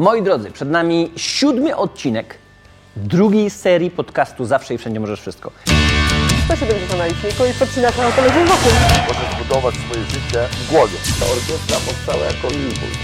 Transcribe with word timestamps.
Moi 0.00 0.22
drodzy, 0.22 0.50
przed 0.50 0.70
nami 0.70 1.10
siódmy 1.16 1.76
odcinek 1.76 2.38
drugiej 2.96 3.50
serii 3.50 3.90
podcastu 3.90 4.44
Zawsze 4.44 4.74
i 4.74 4.78
Wszędzie 4.78 5.00
Możesz 5.00 5.20
Wszystko. 5.20 5.50
170 6.44 6.98
na 6.98 7.06
liczniku 7.06 7.44
i 7.44 7.54
podcinasz 7.54 7.96
na 7.96 8.12
kolejnym 8.12 8.46
wokół. 8.46 8.72
Możesz 9.08 9.42
budować 9.42 9.74
swoje 9.74 10.04
życie 10.04 10.48
w 10.50 10.70
głowie. 10.70 10.96
Ta 11.20 11.26
orkiestra 11.26 11.76
powstała 11.86 12.24
jako 12.24 12.48
impuls. 12.48 12.98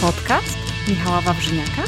Podcast 0.00 0.67
Michała 0.88 1.20
Wawrzyniaka. 1.20 1.82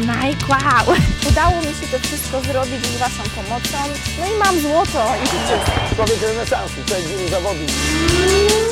Mike, 0.00 0.46
wow! 0.48 0.96
Udało 1.30 1.56
mi 1.56 1.66
się 1.66 1.86
to 1.92 1.98
wszystko 1.98 2.40
zrobić 2.40 2.86
z 2.86 2.96
Waszą 2.98 3.22
pomocą. 3.36 3.78
No 4.20 4.26
i 4.34 4.38
mam 4.38 4.60
złoto 4.60 5.04
i. 5.24 5.94
Człowiek 5.94 6.22
renesansu, 6.22 6.74
człowiek 6.86 7.06
wielu 7.06 7.28
zawodów. 7.28 7.66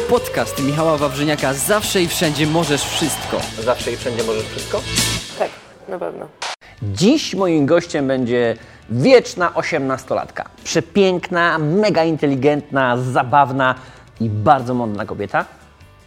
Podcast 0.08 0.62
Michała 0.62 0.96
Wawrzyniaka 0.98 1.54
Zawsze 1.54 2.02
i 2.02 2.08
Wszędzie 2.08 2.46
Możesz 2.46 2.82
Wszystko. 2.82 3.40
Zawsze 3.64 3.92
i 3.92 3.96
Wszędzie 3.96 4.24
Możesz 4.24 4.44
Wszystko? 4.44 4.82
Tak, 5.38 5.50
na 5.88 5.98
pewno. 5.98 6.26
Dziś 6.82 7.34
moim 7.34 7.66
gościem 7.66 8.08
będzie 8.08 8.56
wieczna 8.90 9.54
osiemnastolatka. 9.54 10.44
Przepiękna, 10.64 11.58
mega 11.58 12.04
inteligentna, 12.04 12.96
zabawna 12.96 13.74
i 14.20 14.30
bardzo 14.30 14.74
mądra 14.74 15.04
kobieta. 15.04 15.44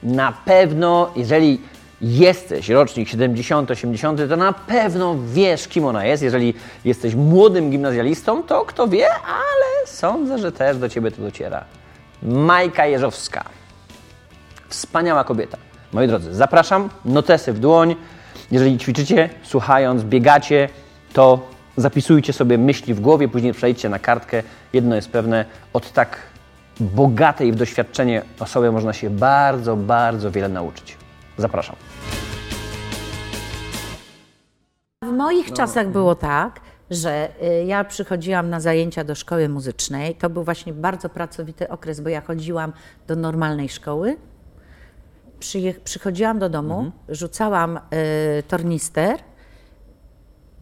Na 0.04 0.32
pewno, 0.46 1.12
jeżeli 1.16 1.62
jesteś 2.04 2.70
rocznik 2.70 3.10
70, 3.10 3.72
80, 3.72 4.22
to 4.30 4.38
na 4.38 4.54
pewno 4.54 5.16
wiesz, 5.28 5.68
kim 5.68 5.86
ona 5.86 6.06
jest. 6.06 6.24
Jeżeli 6.24 6.54
jesteś 6.86 7.16
młodym 7.16 7.72
gimnazjalistą, 7.72 8.44
to 8.44 8.66
kto 8.66 8.88
wie, 8.88 9.08
ale 9.26 9.88
sądzę, 9.88 10.38
że 10.38 10.52
też 10.52 10.78
do 10.78 10.90
ciebie 10.90 11.12
to 11.12 11.22
dociera. 11.22 11.66
Majka 12.24 12.86
Jeżowska. 12.86 13.44
Wspaniała 14.70 15.24
kobieta. 15.24 15.58
Moi 15.94 16.08
drodzy, 16.08 16.34
zapraszam, 16.34 16.90
notesy 17.06 17.54
w 17.54 17.60
dłoń. 17.60 17.96
Jeżeli 18.52 18.78
ćwiczycie, 18.78 19.30
słuchając, 19.44 20.04
biegacie, 20.04 20.70
to 21.14 21.48
zapisujcie 21.78 22.34
sobie 22.34 22.58
myśli 22.58 22.94
w 22.94 23.00
głowie, 23.00 23.28
później 23.28 23.54
przejdźcie 23.54 23.90
na 23.90 24.00
kartkę. 24.00 24.44
Jedno 24.74 24.96
jest 24.96 25.10
pewne, 25.10 25.46
od 25.74 25.92
tak 25.92 26.18
bogatej 26.80 27.52
w 27.52 27.56
doświadczenie 27.56 28.22
osoby 28.40 28.72
można 28.72 28.94
się 28.94 29.10
bardzo, 29.10 29.76
bardzo 29.76 30.32
wiele 30.32 30.50
nauczyć. 30.50 31.03
Zapraszam. 31.38 31.76
W 35.02 35.12
moich 35.12 35.52
czasach 35.54 35.90
było 35.90 36.16
tak, 36.16 36.60
że 36.92 37.30
y, 37.62 37.66
ja 37.66 37.84
przychodziłam 37.84 38.50
na 38.50 38.60
zajęcia 38.60 39.04
do 39.04 39.16
szkoły 39.16 39.50
muzycznej. 39.50 40.16
To 40.16 40.30
był 40.30 40.44
właśnie 40.44 40.74
bardzo 40.74 41.10
pracowity 41.10 41.70
okres, 41.70 42.00
bo 42.00 42.10
ja 42.10 42.22
chodziłam 42.22 42.74
do 43.08 43.16
normalnej 43.16 43.70
szkoły. 43.70 44.18
Przyje- 45.40 45.80
przychodziłam 45.84 46.40
do 46.40 46.50
domu, 46.50 46.92
rzucałam 47.10 47.78
y, 48.40 48.44
tornister, 48.44 49.20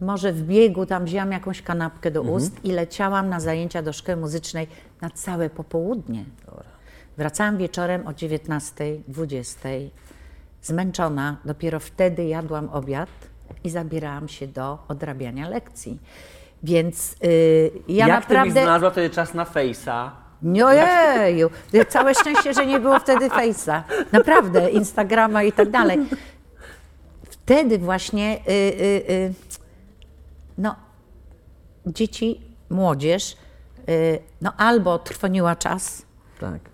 może 0.00 0.32
w 0.32 0.42
biegu 0.42 0.86
tam 0.86 1.04
wzięłam 1.04 1.32
jakąś 1.32 1.62
kanapkę 1.62 2.10
do 2.10 2.22
ust 2.22 2.64
i 2.64 2.72
leciałam 2.72 3.28
na 3.28 3.40
zajęcia 3.40 3.82
do 3.82 3.92
szkoły 3.92 4.16
muzycznej 4.16 4.66
na 5.00 5.10
całe 5.10 5.50
popołudnie. 5.50 6.24
Wracałam 7.16 7.56
wieczorem 7.58 8.06
o 8.06 8.12
19, 8.12 8.84
20, 9.08 9.68
zmęczona. 10.62 11.36
Dopiero 11.44 11.80
wtedy 11.80 12.24
jadłam 12.24 12.68
obiad 12.68 13.08
i 13.64 13.70
zabierałam 13.70 14.28
się 14.28 14.46
do 14.46 14.78
odrabiania 14.88 15.48
lekcji. 15.48 15.98
Więc 16.62 17.16
y, 17.24 17.70
ja 17.88 18.06
naprawdę. 18.06 18.62
znalazła 18.62 18.90
wtedy 18.90 19.10
czas 19.10 19.34
na 19.34 19.44
fejsa? 19.44 20.12
Nie, 20.42 20.66
Ojeju, 20.66 21.50
całe 21.88 22.14
szczęście, 22.14 22.54
że 22.54 22.66
nie 22.66 22.80
było 22.80 22.98
wtedy 22.98 23.28
Face'a. 23.28 23.82
Naprawdę, 24.12 24.70
Instagrama 24.70 25.42
i 25.42 25.52
tak 25.52 25.70
dalej. 25.70 25.98
Wtedy 27.30 27.78
właśnie, 27.78 28.38
y, 28.48 28.50
y, 28.50 29.12
y, 29.12 29.34
no, 30.58 30.76
dzieci, 31.86 32.40
młodzież, 32.70 33.36
no 34.40 34.52
albo 34.56 34.98
trwoniła 34.98 35.56
czas, 35.56 36.06
Tak. 36.40 36.71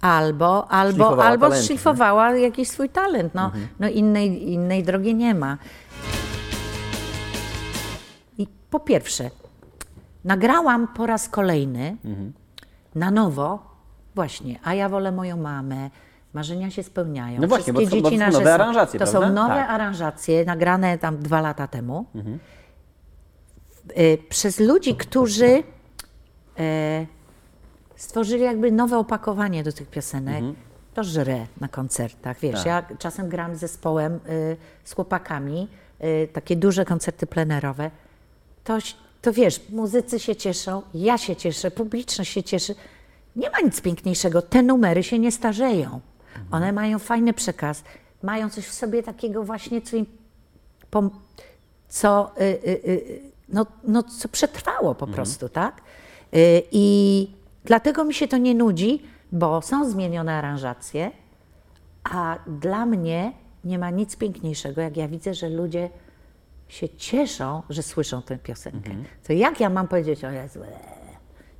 Albo, 0.00 0.68
albo, 0.72 0.92
Szlifowała 0.94 1.24
albo 1.24 1.46
talenty, 1.46 1.66
szlifowała 1.66 2.36
jakiś 2.36 2.68
swój 2.68 2.88
talent. 2.88 3.34
No, 3.34 3.50
no 3.80 3.88
innej, 3.88 4.52
innej 4.52 4.82
drogi 4.82 5.14
nie 5.14 5.34
ma. 5.34 5.58
I 8.38 8.46
po 8.70 8.80
pierwsze, 8.80 9.30
nagrałam 10.24 10.88
po 10.88 11.06
raz 11.06 11.28
kolejny 11.28 11.96
na 12.94 13.10
nowo 13.10 13.76
właśnie, 14.14 14.58
a 14.64 14.74
ja 14.74 14.88
wolę 14.88 15.12
moją 15.12 15.36
mamę, 15.36 15.90
marzenia 16.34 16.70
się 16.70 16.82
spełniają. 16.82 17.40
No 17.40 17.48
właśnie, 17.48 17.72
bo 17.72 17.78
Wszystkie 17.80 18.02
to 18.02 18.08
są- 18.08 18.10
bo 18.10 18.18
to 18.18 18.24
dzieci 18.26 18.32
są 18.32 18.38
nowe 18.38 18.54
aranżacje, 18.54 19.00
To 19.00 19.06
są 19.06 19.18
prawda? 19.18 19.42
nowe 19.42 19.54
Tak. 19.54 19.70
aranżacje, 19.70 20.44
nagrane 20.44 20.98
tam 20.98 21.18
dwa 21.18 21.40
lata 21.40 21.66
temu. 21.66 22.06
Y, 23.98 24.18
Przez 24.28 24.60
ludzi, 24.60 24.94
którzy 24.96 25.62
e, 26.58 27.06
stworzyli 27.96 28.42
jakby 28.42 28.72
nowe 28.72 28.98
opakowanie 28.98 29.62
do 29.64 29.72
tych 29.72 29.88
piosenek. 29.88 30.44
To 30.94 31.04
żre 31.04 31.46
na 31.60 31.68
koncertach, 31.68 32.38
wiesz, 32.40 32.64
ja 32.64 32.86
czasem 32.98 33.28
gram 33.28 33.56
z 33.56 33.58
zespołem 33.58 34.20
y, 34.28 34.56
z 34.84 34.94
chłopakami, 34.94 35.68
y, 36.04 36.28
takie 36.32 36.56
duże 36.56 36.84
koncerty 36.84 37.26
plenerowe. 37.26 37.90
To, 38.64 38.78
to 39.22 39.32
wiesz, 39.32 39.60
muzycy 39.70 40.20
się 40.20 40.36
cieszą, 40.36 40.82
ja 40.94 41.18
się 41.18 41.36
cieszę, 41.36 41.70
publiczność 41.70 42.32
się 42.32 42.42
cieszy. 42.42 42.74
Nie 43.36 43.50
ma 43.50 43.60
nic 43.60 43.80
piękniejszego, 43.80 44.42
te 44.42 44.62
numery 44.62 45.02
się 45.02 45.18
nie 45.18 45.32
starzeją. 45.32 46.00
One 46.50 46.72
mają 46.72 46.98
fajny 46.98 47.32
przekaz, 47.32 47.84
mają 48.22 48.50
coś 48.50 48.66
w 48.66 48.72
sobie 48.72 49.02
takiego 49.02 49.42
właśnie, 49.42 49.82
co 49.82 49.96
im 49.96 50.06
co, 51.88 52.32
y, 52.40 52.42
y, 52.42 52.90
y, 52.90 53.20
no, 53.48 53.66
no, 53.84 54.02
co 54.02 54.28
przetrwało 54.28 54.94
po 54.94 55.06
prostu, 55.06 55.48
tak? 55.48 55.80
Y, 56.34 56.62
I 56.72 57.28
dlatego 57.66 58.04
mi 58.04 58.14
się 58.14 58.28
to 58.28 58.36
nie 58.38 58.54
nudzi, 58.54 59.02
bo 59.32 59.62
są 59.62 59.90
zmienione 59.90 60.32
aranżacje, 60.34 61.10
a 62.04 62.38
dla 62.46 62.86
mnie 62.86 63.32
nie 63.64 63.78
ma 63.78 63.90
nic 63.90 64.16
piękniejszego, 64.16 64.80
jak 64.80 64.96
ja 64.96 65.08
widzę, 65.08 65.34
że 65.34 65.48
ludzie 65.48 65.90
się 66.68 66.88
cieszą, 66.88 67.62
że 67.70 67.82
słyszą 67.82 68.22
tę 68.22 68.38
piosenkę. 68.38 68.90
To 69.26 69.32
jak 69.32 69.60
ja 69.60 69.70
mam 69.70 69.88
powiedzieć, 69.88 70.24
o 70.24 70.30
Jezu, 70.30 70.62
eee, 70.62 70.70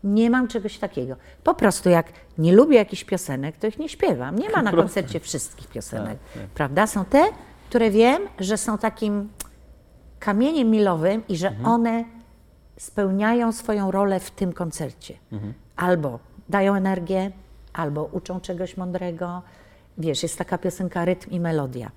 nie 0.05 0.31
mam 0.31 0.49
czegoś 0.49 0.78
takiego. 0.78 1.17
Po 1.44 1.55
prostu 1.55 1.89
jak 1.91 2.06
nie 2.38 2.53
lubię 2.53 2.77
jakichś 2.77 3.05
piosenek, 3.05 3.56
to 3.56 3.67
ich 3.67 3.78
nie 3.78 3.88
śpiewam. 3.88 4.38
Nie 4.38 4.50
ma 4.50 4.62
na 4.62 4.73
koncercie 4.83 5.21
wszystkich 5.21 5.69
piosenek, 5.69 6.19
prawda? 6.55 6.87
Są 6.87 7.05
te, 7.05 7.25
które 7.69 7.91
wiem, 7.91 8.23
że 8.38 8.56
są 8.56 8.78
takim 8.78 9.28
kamieniem 10.19 10.71
milowym 10.71 11.23
i 11.28 11.37
że 11.37 11.53
one 11.65 12.05
spełniają 12.77 13.53
swoją 13.53 13.91
rolę 13.91 14.21
w 14.21 14.31
tym 14.31 14.53
koncercie. 14.53 15.15
Albo 15.76 16.19
dają 16.48 16.75
energię, 16.75 17.31
albo 17.72 18.04
uczą 18.04 18.41
czegoś 18.41 18.76
mądrego. 18.76 19.42
Wiesz, 19.98 20.22
jest 20.22 20.38
taka 20.38 20.59
piosenka 20.59 21.04
Rytm 21.04 21.31
i 21.31 21.41
Melodia. 21.41 21.91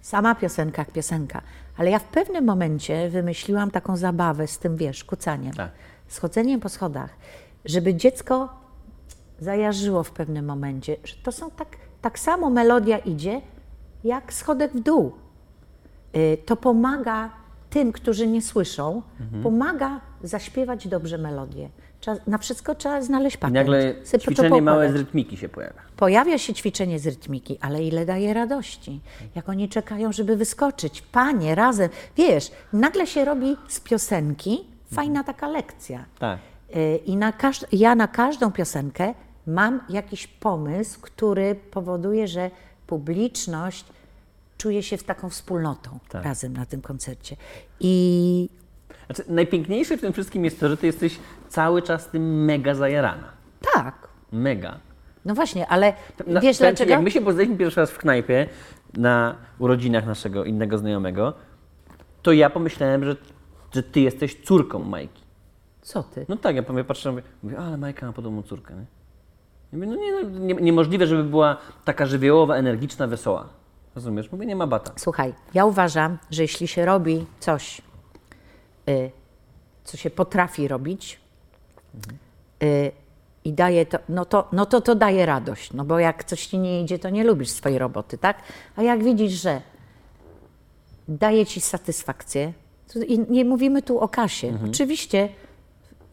Sama 0.00 0.34
piosenka 0.34 0.82
jak 0.82 0.92
piosenka, 0.92 1.42
ale 1.76 1.90
ja 1.90 1.98
w 1.98 2.04
pewnym 2.04 2.44
momencie 2.44 3.08
wymyśliłam 3.10 3.70
taką 3.70 3.96
zabawę 3.96 4.46
z 4.46 4.58
tym, 4.58 4.76
wiesz, 4.76 5.04
kucaniem, 5.04 5.52
Tak. 5.52 5.70
schodzeniem 6.08 6.60
po 6.60 6.68
schodach, 6.68 7.10
żeby 7.64 7.94
dziecko 7.94 8.48
zajarzyło 9.40 10.02
w 10.02 10.10
pewnym 10.10 10.44
momencie, 10.44 10.96
że 11.04 11.14
to 11.22 11.32
są 11.32 11.50
tak, 11.50 11.68
tak 12.02 12.18
samo 12.18 12.50
melodia 12.50 12.98
idzie, 12.98 13.40
jak 14.04 14.32
schodek 14.32 14.72
w 14.72 14.80
dół. 14.80 15.12
Y, 16.16 16.38
To 16.46 16.56
pomaga 16.56 17.30
tym, 17.70 17.92
którzy 17.92 18.26
nie 18.26 18.42
słyszą, 18.42 19.02
pomaga 19.42 20.00
zaśpiewać 20.22 20.88
dobrze 20.88 21.18
melodię. 21.18 21.68
Trzeba, 22.00 22.16
na 22.26 22.38
wszystko 22.38 22.74
trzeba 22.74 23.02
znaleźć 23.02 23.36
I 23.36 23.38
patent. 23.38 23.54
nagle 23.54 23.94
ćwiczenie 24.20 24.62
małe 24.62 24.92
z 24.92 24.96
rytmiki 24.96 25.36
się 25.36 25.48
pojawia. 25.48 25.80
Pojawia 25.96 26.38
się 26.38 26.54
ćwiczenie 26.54 26.98
z 26.98 27.06
rytmiki, 27.06 27.58
ale 27.60 27.82
ile 27.82 28.06
daje 28.06 28.34
radości. 28.34 29.00
Jak 29.34 29.48
oni 29.48 29.68
czekają, 29.68 30.12
żeby 30.12 30.36
wyskoczyć. 30.36 31.02
Panie, 31.02 31.54
razem. 31.54 31.88
Wiesz, 32.16 32.50
nagle 32.72 33.06
się 33.06 33.24
robi 33.24 33.56
z 33.68 33.80
piosenki 33.80 34.64
fajna 34.94 35.24
taka 35.24 35.48
lekcja. 35.48 36.04
Tak. 36.18 36.38
Y, 36.76 36.96
I 37.06 37.16
na 37.16 37.32
każd- 37.32 37.66
ja 37.72 37.94
na 37.94 38.08
każdą 38.08 38.52
piosenkę 38.52 39.14
mam 39.46 39.80
jakiś 39.88 40.26
pomysł, 40.26 41.00
który 41.00 41.54
powoduje, 41.54 42.28
że 42.28 42.50
publiczność 42.86 43.84
czuje 44.58 44.82
się 44.82 44.96
w 44.96 45.02
taką 45.04 45.28
wspólnotą 45.30 45.98
Tak. 46.08 46.24
razem 46.24 46.52
na 46.52 46.66
tym 46.66 46.82
koncercie. 46.82 47.36
I 47.80 48.48
Znaczy, 49.06 49.24
najpiękniejsze 49.28 49.96
w 49.96 50.00
tym 50.00 50.12
wszystkim 50.12 50.44
jest 50.44 50.60
to, 50.60 50.68
że 50.68 50.76
ty 50.76 50.86
jesteś 50.86 51.18
cały 51.48 51.82
czas 51.82 52.08
tym 52.08 52.44
mega 52.44 52.74
zajarana. 52.74 53.28
tak, 53.74 54.08
Mega. 54.32 54.78
no 55.24 55.34
właśnie, 55.34 55.66
ale 55.66 55.92
Na- 56.26 56.40
wiesz 56.40 56.58
powiem 56.58 56.72
dlaczego? 56.74 56.90
Jak 56.90 57.02
my 57.02 57.10
się 57.10 57.20
poznaliśmy 57.20 57.56
pierwszy 57.56 57.80
raz 57.80 57.90
w 57.90 57.98
knajpie 57.98 58.46
na 58.96 59.34
urodzinach 59.58 60.06
naszego 60.06 60.44
innego 60.44 60.78
znajomego, 60.78 61.32
to 62.22 62.32
ja 62.32 62.50
pomyślałem, 62.50 63.04
że, 63.04 63.16
że 63.74 63.82
ty 63.82 64.00
jesteś 64.00 64.34
córką 64.44 64.78
Majki. 64.78 65.22
Co 65.82 66.02
ty? 66.02 66.26
No 66.28 66.36
tak, 66.36 66.56
ja 66.56 66.62
mówię, 66.68 66.84
patrzę, 66.84 67.10
mówię, 67.10 67.22
mówię 67.42 67.58
ale 67.58 67.76
Majka 67.76 68.06
ma 68.06 68.12
podobną 68.12 68.42
córkę, 68.42 68.74
nie? 68.74 68.86
Ja 69.72 69.78
mówię, 69.78 69.86
no 69.86 69.96
nie, 69.96 70.12
no, 70.22 70.38
nie, 70.38 70.54
niemożliwe, 70.54 71.06
żeby 71.06 71.24
była 71.24 71.56
taka 71.84 72.06
żywiołowa, 72.06 72.54
energiczna, 72.56 73.06
wesoła. 73.06 73.48
Rozumiesz? 73.94 74.32
Mówię, 74.32 74.46
nie 74.46 74.56
ma 74.56 74.66
bata. 74.66 74.92
Słuchaj, 74.96 75.34
ja 75.54 75.64
uważam, 75.64 76.18
że 76.30 76.42
jeśli 76.42 76.68
się 76.68 76.84
robi 76.84 77.26
coś, 77.40 77.82
co 79.84 79.96
się 79.96 80.10
potrafi 80.10 80.68
robić 80.68 81.20
y, 82.62 82.92
i 83.44 83.52
daje 83.52 83.86
to 83.86 83.98
no, 84.08 84.24
to, 84.24 84.48
no 84.52 84.66
to 84.66 84.80
to 84.80 84.94
daje 84.94 85.26
radość, 85.26 85.72
no 85.72 85.84
bo 85.84 85.98
jak 85.98 86.24
coś 86.24 86.46
ci 86.46 86.58
nie 86.58 86.82
idzie, 86.82 86.98
to 86.98 87.10
nie 87.10 87.24
lubisz 87.24 87.50
swojej 87.50 87.78
roboty, 87.78 88.18
tak? 88.18 88.42
A 88.76 88.82
jak 88.82 89.04
widzisz, 89.04 89.32
że 89.32 89.60
daje 91.08 91.46
ci 91.46 91.60
satysfakcję, 91.60 92.52
i 93.06 93.18
nie 93.18 93.44
mówimy 93.44 93.82
tu 93.82 93.98
o 93.98 94.08
kasie. 94.08 94.58
Oczywiście 94.68 95.28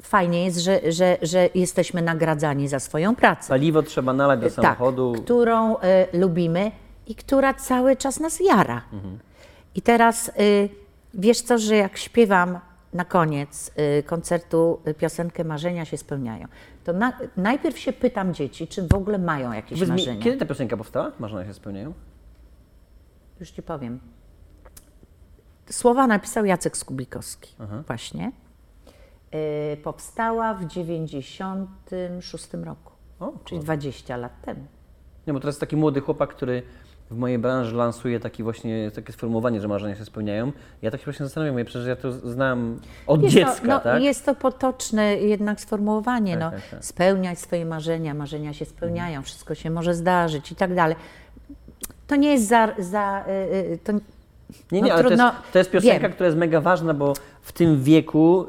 fajnie 0.02 0.46
jest, 0.46 0.58
że, 0.58 0.92
że, 0.92 1.18
że 1.22 1.50
jesteśmy 1.56 2.02
nagradzani 2.02 2.68
za 2.68 2.80
swoją 2.80 3.16
pracę. 3.16 3.50
Paliwo 3.50 3.84
trzeba 3.84 4.14
nalać 4.14 4.40
do 4.40 4.50
samochodu. 4.50 5.14
Tak, 5.14 5.24
którą 5.24 5.76
y, 5.76 5.80
lubimy 6.14 6.72
i 7.08 7.16
która 7.16 7.54
cały 7.54 7.96
czas 7.96 8.20
nas 8.20 8.40
jara. 8.40 8.82
I 9.76 9.82
teraz 9.82 10.32
y, 10.40 10.70
wiesz 11.16 11.42
co, 11.42 11.58
że 11.58 11.76
jak 11.76 11.98
śpiewam 11.98 12.60
na 12.94 13.06
koniec 13.06 13.72
y, 14.00 14.04
koncertu 14.04 14.82
y, 14.88 14.94
piosenkę 14.94 15.44
Marzenia 15.44 15.86
się 15.86 15.98
spełniają, 15.98 16.48
to 16.84 16.94
na, 16.94 17.20
najpierw 17.38 17.80
się 17.80 17.94
pytam 17.94 18.34
dzieci, 18.34 18.68
czy 18.68 18.88
w 18.88 18.94
ogóle 18.94 19.18
mają 19.18 19.52
jakieś 19.52 19.80
Powiedz 19.80 19.90
mi, 19.90 19.96
marzenia. 19.96 20.24
kiedy 20.24 20.38
ta 20.38 20.46
piosenka 20.46 20.78
powstała? 20.78 21.12
Marzenia 21.20 21.46
się 21.46 21.54
spełniają? 21.54 21.94
Już 23.40 23.52
ci 23.52 23.64
powiem. 23.64 24.00
Słowa 25.70 26.08
napisał 26.08 26.46
Jacek 26.46 26.78
Skubikowski 26.78 27.56
właśnie. 27.88 28.32
Y, 29.74 29.78
powstała 29.78 30.54
w 30.54 30.66
96 30.66 32.54
roku, 32.54 32.92
O, 33.20 33.34
czyli 33.46 33.62
20 33.62 34.18
lat 34.18 34.42
temu. 34.42 34.66
Nie, 35.28 35.34
bo 35.34 35.40
teraz 35.40 35.58
taki 35.58 35.76
młody 35.76 36.02
chłopak, 36.02 36.30
który 36.30 36.64
w 37.12 37.18
mojej 37.18 37.40
branży 37.40 37.76
lansuje 37.76 38.20
taki 38.20 38.44
właśnie, 38.44 38.92
takie 38.96 39.14
sformułowanie, 39.14 39.62
że 39.62 39.68
marzenia 39.68 39.96
się 39.96 40.06
spełniają. 40.06 40.52
Ja 40.82 40.92
tak 40.92 41.00
się 41.02 41.06
właśnie 41.06 41.26
zastanawiam, 41.26 41.60
ja 41.60 41.66
przecież 41.66 41.88
ja 41.88 41.96
to 41.96 42.12
znam 42.12 42.80
od 43.08 43.24
Jest 43.24 43.36
dziecka, 43.36 43.62
to, 43.62 43.68
no, 43.68 43.80
tak? 43.80 44.04
Jest 44.04 44.26
to 44.26 44.36
potoczne 44.36 45.16
jednak 45.16 45.62
sformułowanie. 45.62 46.38
no, 46.38 46.52
tak, 46.52 46.62
tak. 46.72 46.86
Spełniać 46.86 47.40
swoje 47.40 47.66
marzenia, 47.66 48.14
marzenia 48.14 48.54
się 48.54 48.66
spełniają, 48.66 49.22
wszystko 49.22 49.56
się 49.56 49.70
może 49.70 49.94
zdarzyć 49.94 50.52
i 50.52 50.56
tak 50.56 50.76
dalej. 50.76 50.96
To 52.08 52.16
nie 52.16 52.32
jest 52.32 52.48
za... 52.48 52.70
za 52.80 53.26
y, 53.28 53.56
y, 53.56 53.80
to, 53.84 53.94
Nie, 54.72 54.82
nie, 54.82 54.82
no 54.82 54.94
ale 54.94 55.04
to, 55.04 55.10
trudno- 55.10 55.26
jest, 55.34 55.52
to 55.54 55.58
jest 55.60 55.72
piosenka, 55.72 56.00
wiem. 56.00 56.12
która 56.12 56.26
jest 56.28 56.38
mega 56.38 56.62
ważna, 56.62 56.94
bo 56.94 57.14
w 57.42 57.52
tym 57.52 57.84
wieku, 57.84 58.46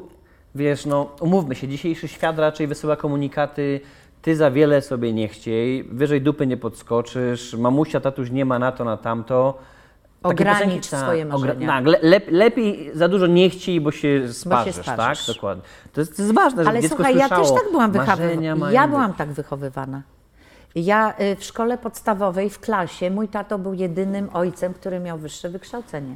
wiesz, 0.55 0.85
no 0.85 1.09
umówmy 1.21 1.55
się, 1.55 1.67
dzisiejszy 1.67 2.07
świat 2.07 2.39
raczej 2.39 2.67
wysyła 2.67 2.95
komunikaty, 2.95 3.79
ty 4.27 4.35
za 4.35 4.51
wiele 4.51 4.81
sobie 4.81 5.13
nie 5.13 5.27
chciej, 5.27 5.83
wyżej 5.83 6.21
dupy 6.21 6.47
nie 6.47 6.57
podskoczysz, 6.57 7.53
mamusia, 7.53 7.99
tatuś 7.99 8.31
nie 8.31 8.45
ma 8.45 8.59
na 8.59 8.71
to, 8.71 8.83
na 8.85 8.97
tamto. 8.97 9.57
Takie 10.21 10.33
Ogranicz 10.33 10.89
piosenki, 10.89 11.05
swoje 11.05 11.25
marzenia. 11.25 11.67
Tak, 11.67 11.85
le, 11.85 11.99
lep, 12.01 12.25
lepiej 12.31 12.91
za 12.93 13.07
dużo 13.07 13.27
nie 13.27 13.49
chciej, 13.49 13.81
bo 13.81 13.91
się 13.91 14.33
sparzysz, 14.33 14.75
sparzysz. 14.75 15.25
tak? 15.25 15.35
Dokładnie. 15.35 15.63
To 15.93 16.01
jest, 16.01 16.17
to 16.17 16.21
jest 16.21 16.33
ważne, 16.33 16.63
Ale 16.67 16.81
dziecko 16.81 16.95
słuchaj, 16.95 17.17
ja 17.17 17.29
też 17.29 17.51
tak 17.51 17.71
byłam 17.71 17.91
wychowywana. 17.91 18.71
Ja 18.71 18.87
byłam 18.87 19.13
tak 19.13 19.29
wychowywana. 19.29 20.01
Ja 20.75 21.13
y, 21.19 21.35
w 21.35 21.43
szkole 21.43 21.77
podstawowej, 21.77 22.49
w 22.49 22.59
klasie, 22.59 23.11
mój 23.11 23.27
tato 23.27 23.59
był 23.59 23.73
jedynym 23.73 24.29
ojcem, 24.33 24.73
który 24.73 24.99
miał 24.99 25.17
wyższe 25.17 25.49
wykształcenie. 25.49 26.15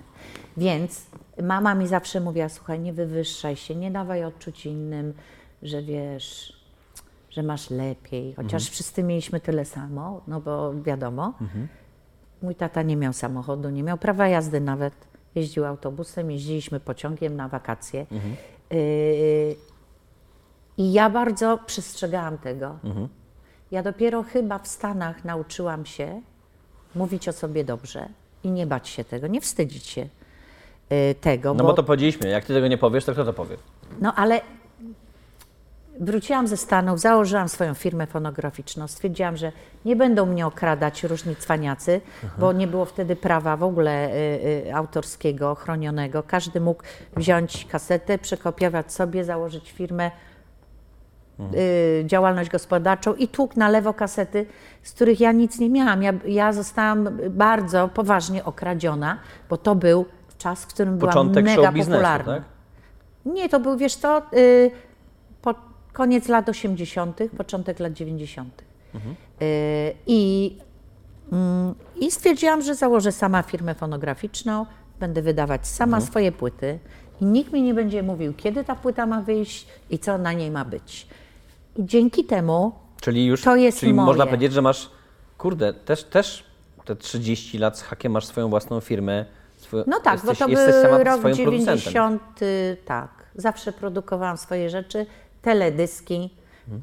Więc 0.57 1.05
mama 1.43 1.75
mi 1.75 1.87
zawsze 1.87 2.19
mówiła, 2.19 2.49
słuchaj, 2.49 2.79
nie 2.79 2.93
wywyższaj 2.93 3.55
się, 3.55 3.75
nie 3.75 3.91
dawaj 3.91 4.23
odczuć 4.25 4.65
innym, 4.65 5.13
że 5.63 5.81
wiesz, 5.81 6.60
że 7.31 7.43
masz 7.43 7.69
lepiej. 7.69 8.33
Chociaż 8.33 8.69
wszyscy 8.69 9.03
mieliśmy 9.03 9.39
tyle 9.39 9.65
samo, 9.65 10.21
no 10.27 10.41
bo 10.41 10.73
wiadomo. 10.73 11.33
Mój 12.41 12.55
tata 12.55 12.81
nie 12.81 12.97
miał 12.97 13.13
samochodu, 13.13 13.69
nie 13.69 13.83
miał 13.83 13.97
prawa 13.97 14.27
jazdy 14.27 14.61
nawet. 14.61 14.93
Jeździł 15.35 15.65
autobusem, 15.65 16.31
jeździliśmy 16.31 16.79
pociągiem 16.79 17.35
na 17.35 17.47
wakacje. 17.47 18.05
Y, 18.73 19.55
I 20.77 20.93
ja 20.93 21.09
bardzo 21.09 21.59
przestrzegałam 21.65 22.37
tego. 22.37 22.79
Ja 23.71 23.83
dopiero 23.83 24.23
chyba 24.23 24.59
w 24.59 24.67
Stanach 24.67 25.25
nauczyłam 25.25 25.85
się 25.85 26.21
mówić 26.95 27.27
o 27.27 27.33
sobie 27.33 27.63
dobrze 27.63 28.09
i 28.43 28.51
nie 28.51 28.67
bać 28.67 28.89
się 28.89 29.03
tego, 29.03 29.27
nie 29.27 29.41
wstydzić 29.41 29.87
się 29.87 30.01
y, 30.91 31.15
tego. 31.21 31.53
No 31.53 31.63
bo 31.63 31.73
to 31.73 31.83
powiedzieliśmy, 31.83 32.29
jak 32.29 32.45
ty 32.45 32.53
tego 32.53 32.67
nie 32.67 32.77
powiesz, 32.77 33.05
to 33.05 33.13
kto 33.13 33.25
to 33.25 33.33
powie? 33.33 33.57
No 34.01 34.13
ale 34.15 34.41
wróciłam 35.99 36.47
ze 36.47 36.57
Stanów, 36.57 36.99
założyłam 36.99 37.49
swoją 37.49 37.73
firmę 37.73 38.07
fonograficzną. 38.07 38.87
Stwierdziłam, 38.87 39.37
że 39.37 39.51
nie 39.85 39.95
będą 39.95 40.25
mnie 40.25 40.47
okradać 40.47 41.03
różni 41.03 41.35
cwaniacy, 41.35 42.01
bo 42.37 42.53
nie 42.53 42.67
było 42.67 42.85
wtedy 42.85 43.15
prawa 43.15 43.57
w 43.57 43.63
ogóle 43.63 44.09
y, 44.09 44.13
y, 44.67 44.75
autorskiego, 44.75 45.55
chronionego. 45.55 46.23
Każdy 46.23 46.61
mógł 46.61 46.83
wziąć 47.15 47.65
kasetę, 47.65 48.17
przekopiować 48.17 48.93
sobie, 48.93 49.23
założyć 49.23 49.71
firmę, 49.71 50.11
y, 51.55 52.03
działalność 52.05 52.49
gospodarczą 52.49 53.15
i 53.15 53.27
tłuk 53.27 53.55
na 53.55 53.69
lewo 53.69 53.93
kasety, 53.93 54.45
z 54.83 54.91
których 54.91 55.19
ja 55.19 55.31
nic 55.31 55.59
nie 55.59 55.69
miałam. 55.69 56.03
Ja, 56.03 56.13
ja 56.25 56.53
zostałam 56.53 57.09
bardzo 57.29 57.87
poważnie 57.87 58.45
okradziona, 58.45 59.17
bo 59.49 59.57
to 59.57 59.75
był 59.75 60.05
czas, 60.37 60.63
w 60.63 60.67
którym 60.67 60.97
Początek 60.97 61.45
byłam 61.45 61.73
mega 61.73 61.83
popularna. 61.83 62.33
tak? 62.33 62.43
Nie, 63.25 63.49
to 63.49 63.59
był, 63.59 63.77
wiesz 63.77 63.95
co, 63.95 64.21
po, 64.21 64.90
koniec 65.93 66.27
lat 66.27 66.49
80., 66.49 67.19
początek 67.37 67.79
lat 67.79 67.93
90. 67.93 68.63
Y, 69.41 69.93
i, 70.07 70.55
mm, 71.31 71.75
I 71.99 72.11
stwierdziłam, 72.11 72.61
że 72.61 72.75
założę 72.75 73.11
sama 73.11 73.43
firmę 73.43 73.75
fonograficzną, 73.75 74.65
będę 74.99 75.21
wydawać 75.21 75.67
sama 75.67 76.01
swoje 76.01 76.31
płyty 76.31 76.79
i 77.21 77.25
nikt 77.25 77.53
mi 77.53 77.61
nie 77.61 77.73
będzie 77.73 78.03
mówił, 78.03 78.33
kiedy 78.33 78.63
ta 78.63 78.75
płyta 78.75 79.05
ma 79.05 79.21
wyjść 79.21 79.67
i 79.89 79.99
co 79.99 80.17
na 80.17 80.33
niej 80.33 80.51
ma 80.51 80.65
być. 80.65 81.07
I 81.75 81.85
dzięki 81.85 82.23
temu 82.25 82.71
Czyli 83.01 83.25
już, 83.25 83.41
To 83.41 83.55
jest 83.55 83.79
czyli 83.79 83.93
moje. 83.93 84.05
można 84.05 84.25
powiedzieć, 84.25 84.53
że 84.53 84.61
masz, 84.61 84.89
kurde, 85.37 85.73
też, 85.73 86.03
też 86.03 86.43
te 86.85 86.95
30 86.95 87.57
lat 87.57 87.77
z 87.77 87.81
hakiem 87.81 88.11
masz 88.11 88.25
swoją 88.25 88.49
własną 88.49 88.79
firmę. 88.79 89.25
Swoją, 89.57 89.83
No 89.87 89.99
tak, 89.99 90.13
jesteś, 90.13 90.39
bo 90.39 90.45
to 90.89 90.95
był 90.95 91.03
rok 91.03 91.19
swoim 91.19 91.35
producentem. 91.35 91.77
90, 91.77 92.21
tak. 92.85 93.09
Zawsze 93.35 93.71
produkowałam 93.71 94.37
swoje 94.37 94.69
rzeczy, 94.69 95.05
teledyski, 95.41 96.29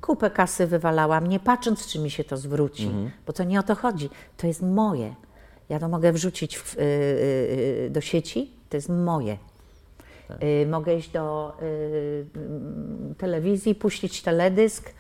kupę 0.01 0.31
kasy 0.31 0.67
wywalałam, 0.67 1.27
nie 1.27 1.41
patrząc, 1.41 1.87
czy 1.87 1.99
mi 1.99 2.11
się 2.11 2.25
to 2.25 2.37
zwróci, 2.37 2.87
Mhm. 2.87 3.11
bo 3.27 3.33
to 3.33 3.45
nie 3.45 3.61
o 3.61 3.63
to 3.63 3.75
chodzi. 3.75 4.11
To 4.37 4.47
jest 4.47 4.63
moje. 4.63 5.15
Ja 5.69 5.79
to 5.79 5.89
mogę 5.89 6.13
wrzucić 6.13 6.59
w, 6.59 6.75
y, 6.79 6.81
y, 6.81 6.85
y, 7.87 7.91
do 7.91 8.01
sieci, 8.01 8.51
to 8.71 8.77
jest 8.77 8.89
moje. 8.89 9.38
Tak. 10.29 10.43
Y, 10.43 10.67
mogę 10.71 10.95
iść 10.95 11.11
do 11.11 11.53
y, 11.62 12.27
mm, 12.37 13.15
telewizji, 13.19 13.75
puścić 13.75 14.23
teledysk 14.23 14.91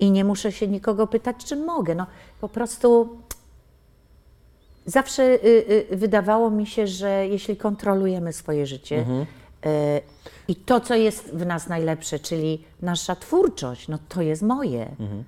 i 0.00 0.10
nie 0.10 0.24
muszę 0.24 0.52
się 0.52 0.68
nikogo 0.68 1.06
pytać, 1.06 1.36
czy 1.44 1.56
mogę. 1.56 1.94
No, 1.94 2.06
po 2.40 2.48
prostu 2.48 3.18
zawsze 4.86 5.22
y, 5.44 5.86
wydawało 5.96 6.50
mi 6.50 6.66
się, 6.66 6.86
że 6.86 7.26
jeśli 7.28 7.56
kontrolujemy 7.56 8.32
swoje 8.32 8.66
życie 8.66 8.98
Mhm. 8.98 9.26
I 10.48 10.56
to, 10.56 10.80
co 10.80 10.94
jest 10.94 11.34
w 11.34 11.46
nas 11.46 11.68
najlepsze, 11.68 12.18
czyli 12.18 12.64
nasza 12.82 13.16
twórczość, 13.16 13.88
no 13.88 13.98
to 14.08 14.22
jest 14.22 14.42
moje. 14.42 14.82
Mhm. 15.00 15.24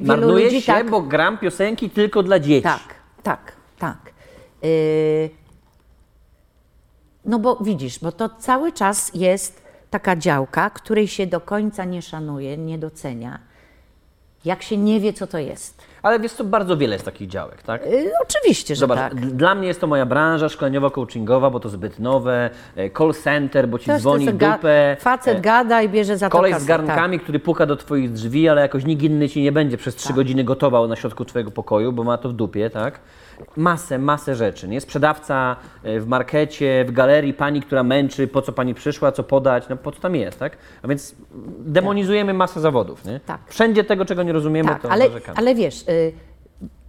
Marnuje 0.00 0.60
się, 0.60 0.72
tak- 0.72 0.90
bo 0.90 1.02
gram 1.02 1.38
piosenki 1.38 1.90
tylko 1.90 2.22
dla 2.22 2.38
dzieci. 2.38 2.62
Tak, 2.62 2.94
tak, 3.22 3.52
tak. 3.78 4.12
Y, 4.64 5.30
no 7.24 7.38
bo 7.38 7.56
widzisz, 7.56 7.98
bo 7.98 8.12
to 8.12 8.28
cały 8.28 8.72
czas 8.72 9.10
jest 9.14 9.62
taka 9.90 10.16
działka, 10.16 10.70
której 10.70 11.08
się 11.08 11.26
do 11.26 11.40
końca 11.40 11.84
nie 11.84 12.02
szanuje, 12.02 12.56
nie 12.58 12.78
docenia, 12.78 13.38
jak 14.44 14.62
się 14.62 14.76
nie 14.76 15.00
wie, 15.00 15.12
co 15.12 15.26
to 15.26 15.38
jest. 15.38 15.82
Ale 16.02 16.20
wiesz 16.20 16.32
co, 16.32 16.44
bardzo 16.44 16.76
wiele 16.76 16.92
jest 16.94 17.04
takich 17.04 17.28
działek, 17.28 17.62
tak? 17.62 17.86
Y, 17.86 18.10
oczywiście, 18.22 18.74
że 18.74 18.80
Zobacz, 18.80 18.98
tak. 18.98 19.14
dla 19.26 19.54
mnie 19.54 19.68
jest 19.68 19.80
to 19.80 19.86
moja 19.86 20.06
branża 20.06 20.46
szkoleniowo-coachingowa, 20.46 21.50
bo 21.52 21.60
to 21.60 21.68
zbyt 21.68 21.98
nowe, 21.98 22.50
e, 22.76 22.90
call 22.90 23.14
center, 23.14 23.68
bo 23.68 23.78
ci 23.78 23.86
To 23.86 23.92
jest 23.92 24.02
dzwoni 24.02 24.26
to, 24.26 24.32
ga- 24.32 24.56
dupę, 24.56 24.96
Facet 25.00 25.38
e, 25.38 25.40
gada 25.40 25.82
i 25.82 25.88
bierze 25.88 26.16
za 26.18 26.28
to 26.28 26.36
kolej 26.36 26.52
z 26.52 26.54
kasę, 26.54 26.66
garnkami, 26.66 27.20
który 27.20 27.38
puka 27.38 27.66
do 27.66 27.76
twoich 27.76 28.12
drzwi, 28.12 28.48
ale 28.48 28.60
jakoś 28.60 28.84
nikt 28.84 29.02
inny 29.02 29.28
ci 29.28 29.42
nie 29.42 29.52
będzie 29.52 29.76
przez 29.76 29.96
trzy 29.96 30.12
godziny 30.12 30.44
gotował 30.44 30.88
na 30.88 30.96
środku 30.96 31.24
twojego 31.24 31.50
pokoju, 31.50 31.92
bo 31.92 32.04
ma 32.04 32.18
to 32.18 32.28
w 32.28 32.32
dupie, 32.32 32.70
tak? 32.70 33.00
Masę, 33.56 33.98
masę 33.98 34.34
rzeczy, 34.36 34.68
nie? 34.68 34.80
Sprzedawca 34.80 35.56
e, 35.82 36.00
w 36.00 36.06
markecie, 36.06 36.84
w 36.88 36.92
galerii, 36.92 37.34
pani, 37.34 37.62
która 37.62 37.82
męczy, 37.82 38.28
po 38.28 38.42
co 38.42 38.52
pani 38.52 38.74
przyszła, 38.74 39.12
co 39.12 39.22
podać, 39.22 39.68
no 39.68 39.76
po 39.76 39.92
co 39.92 40.00
tam 40.00 40.14
jest, 40.16 40.38
tak? 40.38 40.56
A 40.82 40.88
więc 40.88 41.14
demonizujemy 41.60 42.34
masę 42.34 42.60
zawodów, 42.60 43.04
nie? 43.04 43.20
Tak. 43.20 43.40
Wszędzie 43.46 43.84
tego, 43.84 44.04
czego 44.04 44.22
nie 44.22 44.32
rozumiemy, 44.32 44.68
Tak, 44.68 44.82
to 44.82 44.90
ale, 44.90 45.04
narzekamy. 45.08 45.38
ale 45.38 45.54
wiesz, 45.54 45.82
y, 45.88 46.12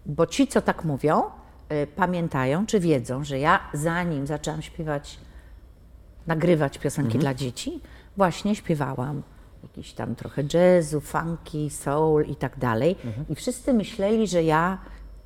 bo 0.05 0.25
ci, 0.27 0.47
co 0.47 0.61
tak 0.61 0.83
mówią, 0.83 1.23
y, 1.71 1.87
pamiętają 1.95 2.65
czy 2.65 2.79
wiedzą, 2.79 3.23
że 3.23 3.39
ja 3.39 3.59
zanim 3.73 4.27
zaczęłam 4.27 4.61
śpiewać, 4.61 5.17
nagrywać 6.27 6.77
piosenki 6.77 7.07
Mhm. 7.17 7.21
dla 7.21 7.33
dzieci, 7.33 7.79
właśnie 8.17 8.55
śpiewałam 8.55 9.21
jakiś 9.63 9.93
tam 9.93 10.15
trochę 10.15 10.43
jazzu, 10.53 11.01
funky, 11.01 11.69
soul 11.69 12.25
i 12.25 12.35
tak 12.35 12.57
dalej. 12.59 12.95
Mhm. 13.05 13.25
I 13.29 13.35
wszyscy 13.35 13.73
myśleli, 13.73 14.27
że 14.27 14.43
ja 14.43 14.77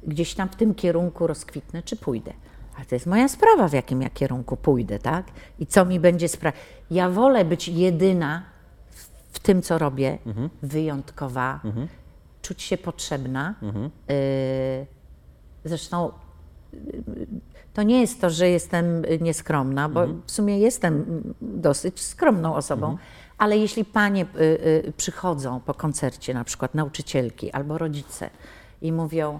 gdzieś 0.07 0.35
tam 0.35 0.49
w 0.49 0.55
tym 0.55 0.75
kierunku 0.75 1.27
rozkwitnę, 1.27 1.83
czy 1.83 1.95
pójdę. 1.95 2.33
Ale 2.75 2.85
to 2.85 2.95
jest 2.95 3.05
moja 3.05 3.27
sprawa, 3.27 3.67
w 3.67 3.73
jakim 3.73 4.01
ja 4.01 4.09
kierunku 4.09 4.57
pójdę, 4.57 4.99
tak? 4.99 5.25
I 5.59 5.65
co 5.65 5.85
mi 5.85 5.99
będzie 5.99 6.27
sprawiać. 6.27 6.61
Ja 6.91 7.09
wolę 7.09 7.45
być 7.45 7.67
jedyna 7.67 8.43
w, 9.31 9.39
tym, 9.39 9.61
co 9.61 9.77
robię, 9.77 10.17
wyjątkowa, 10.61 11.59
czuć 12.41 12.61
się 12.61 12.77
potrzebna. 12.77 13.55
Y, 14.11 14.85
zresztą 15.65 16.11
to 17.73 17.83
nie 17.83 18.01
jest 18.01 18.21
to, 18.21 18.29
że 18.29 18.49
jestem 18.49 19.05
y, 19.05 19.19
nieskromna, 19.21 19.89
bo 19.89 20.07
w 20.25 20.31
sumie 20.31 20.59
jestem 20.59 21.23
dosyć 21.41 22.01
skromną 22.01 22.55
osobą, 22.55 22.97
ale 23.37 23.57
jeśli 23.57 23.85
panie 23.85 24.25
y, 24.35 24.41
y, 24.87 24.93
przychodzą 24.97 25.59
po 25.59 25.73
koncercie, 25.73 26.33
na 26.33 26.43
przykład 26.43 26.75
nauczycielki 26.75 27.51
albo 27.51 27.77
rodzice 27.77 28.29
i 28.81 28.91
mówią, 28.91 29.39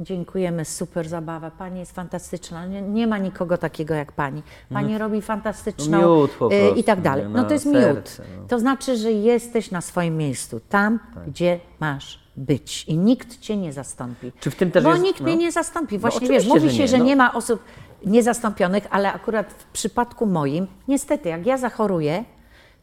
dziękujemy, 0.00 0.64
super 0.64 1.08
zabawa, 1.08 1.50
pani 1.50 1.78
jest 1.80 1.92
fantastyczna, 1.92 2.66
nie, 2.66 2.82
nie 2.82 3.06
ma 3.06 3.18
nikogo 3.18 3.58
takiego 3.58 3.94
jak 3.94 4.12
pani, 4.12 4.42
pani 4.72 4.98
robi 4.98 5.22
fantastyczną 5.22 6.00
No 6.00 6.16
miód 6.16 6.30
po 6.30 6.52
y, 6.52 6.56
i 6.56 6.60
prostu, 6.60 6.82
tak 6.82 7.00
dalej. 7.00 7.26
No 7.28 7.44
to 7.44 7.52
jest 7.52 7.72
serce, 7.72 8.22
miód. 8.22 8.38
no. 8.42 8.48
To 8.48 8.58
znaczy, 8.58 8.96
że 8.96 9.12
jesteś 9.12 9.70
na 9.70 9.80
swoim 9.80 10.16
miejscu, 10.16 10.60
tam, 10.68 10.98
gdzie 11.26 11.60
masz 11.80 12.26
być 12.36 12.84
i 12.84 12.96
nikt 12.98 13.40
cię 13.40 13.56
nie 13.56 13.72
zastąpi. 13.72 14.32
Czy 14.40 14.50
w 14.50 14.56
tym 14.56 14.70
też 14.70 14.84
Bo 14.84 14.90
jest- 14.90 15.02
nikt 15.02 15.20
no. 15.20 15.26
mnie 15.26 15.36
nie 15.36 15.52
zastąpi. 15.52 15.98
Właśnie 15.98 16.16
oczywiście, 16.18 16.48
wiesz, 16.48 16.54
mówi 16.54 16.70
że 16.70 16.76
się, 16.76 16.82
nie, 16.82 16.88
że 16.88 16.98
no. 16.98 17.04
nie 17.04 17.16
ma 17.16 17.34
osób 17.34 17.62
niezastąpionych, 18.04 18.86
ale 18.90 19.12
akurat 19.12 19.52
w 19.52 19.64
przypadku 19.64 20.26
moim, 20.26 20.66
niestety, 20.88 21.28
jak 21.28 21.46
ja 21.46 21.58
zachoruję, 21.58 22.24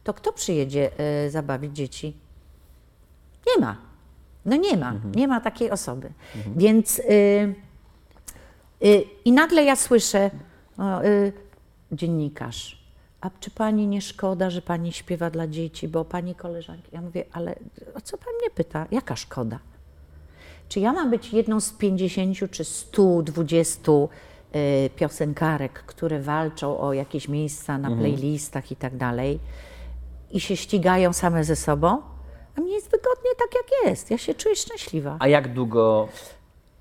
to 0.04 0.14
kto 0.14 0.32
przyjedzie 0.32 0.90
y, 1.26 1.30
zabawić 1.30 1.76
dzieci? 1.76 2.16
Nie 3.46 3.60
ma. 3.66 3.76
No 4.44 4.56
nie 4.56 4.76
ma. 4.76 4.90
Mhm. 4.90 5.14
Nie 5.14 5.28
ma 5.28 5.40
takiej 5.40 5.70
osoby. 5.70 6.12
Więc 6.56 6.98
y, 6.98 7.02
y, 8.84 9.04
i 9.24 9.32
nagle 9.32 9.64
ja 9.64 9.76
słyszę, 9.76 10.30
o, 10.78 11.04
y, 11.04 11.32
dziennikarz, 11.92 12.84
a 13.20 13.30
czy 13.40 13.50
pani 13.50 13.86
nie 13.86 14.02
szkoda, 14.02 14.50
że 14.50 14.62
pani 14.62 14.92
śpiewa 14.92 15.30
dla 15.30 15.46
dzieci, 15.46 15.88
bo 15.88 16.04
pani 16.04 16.34
koleżanki. 16.34 16.88
Ja 16.92 17.00
mówię, 17.00 17.24
ale 17.32 17.54
o 17.94 18.00
co 18.00 18.18
pan 18.18 18.34
mnie 18.40 18.50
pyta? 18.50 18.86
Jaka 18.90 19.16
szkoda? 19.16 19.58
Czy 20.68 20.80
ja 20.80 20.92
mam 20.92 21.10
być 21.10 21.32
jedną 21.32 21.60
z 21.60 21.72
50 21.72 22.50
czy 22.50 22.64
120 22.64 23.92
y, 23.92 24.90
piosenkarek, 24.96 25.72
które 25.72 26.20
walczą 26.20 26.78
o 26.78 26.92
jakieś 26.92 27.28
miejsca 27.28 27.78
na 27.78 27.90
playlistach 27.96 28.72
i 28.72 28.76
tak 28.76 28.96
dalej 28.96 29.40
i 30.30 30.40
się 30.40 30.56
ścigają 30.56 31.12
same 31.12 31.44
ze 31.44 31.56
sobą? 31.56 32.13
A 32.58 32.60
mnie 32.60 32.74
jest 32.74 32.90
wygodnie 32.90 33.30
tak, 33.38 33.48
jak 33.54 33.90
jest. 33.90 34.10
Ja 34.10 34.18
się 34.18 34.34
czuję 34.34 34.56
szczęśliwa. 34.56 35.16
A 35.18 35.28
jak 35.28 35.52
długo 35.54 36.08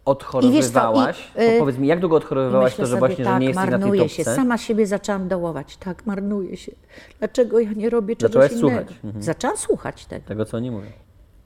odchorowywałaś? 0.05 1.19
I 1.19 1.21
wiesz 1.21 1.33
co, 1.35 1.53
i, 1.53 1.55
y, 1.55 1.59
powiedz 1.59 1.77
mi, 1.77 1.87
jak 1.87 1.99
długo 1.99 2.15
odchorowywałaś 2.15 2.75
to, 2.75 2.85
że 2.85 2.87
sobie, 2.87 2.99
właśnie, 2.99 3.25
tak, 3.25 3.33
że 3.33 3.39
nie 3.39 3.47
jesteś 3.47 3.65
na 3.65 3.71
tej 3.71 3.79
marnuję 3.79 4.01
topce? 4.01 4.15
się. 4.15 4.23
Sama 4.23 4.57
siebie 4.57 4.87
zaczęłam 4.87 5.27
dołować. 5.27 5.77
Tak, 5.77 6.05
marnuję 6.05 6.57
się. 6.57 6.71
Dlaczego 7.19 7.59
ja 7.59 7.73
nie 7.73 7.89
robię 7.89 8.15
czegoś 8.15 8.33
Zaczęłaś 8.33 8.51
innego? 8.51 8.89
słuchać. 8.89 9.03
Mhm. 9.03 9.23
Zaczęłam 9.23 9.57
słuchać 9.57 10.05
tego. 10.05 10.27
Tego, 10.27 10.45
co 10.45 10.57
oni 10.57 10.71
mówią. 10.71 10.91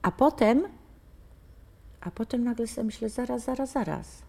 A 0.02 0.10
potem, 0.10 0.64
a 2.00 2.10
potem 2.10 2.44
nagle 2.44 2.66
sobie 2.66 2.84
myślę, 2.84 3.08
zaraz, 3.08 3.44
zaraz, 3.44 3.72
zaraz. 3.72 4.22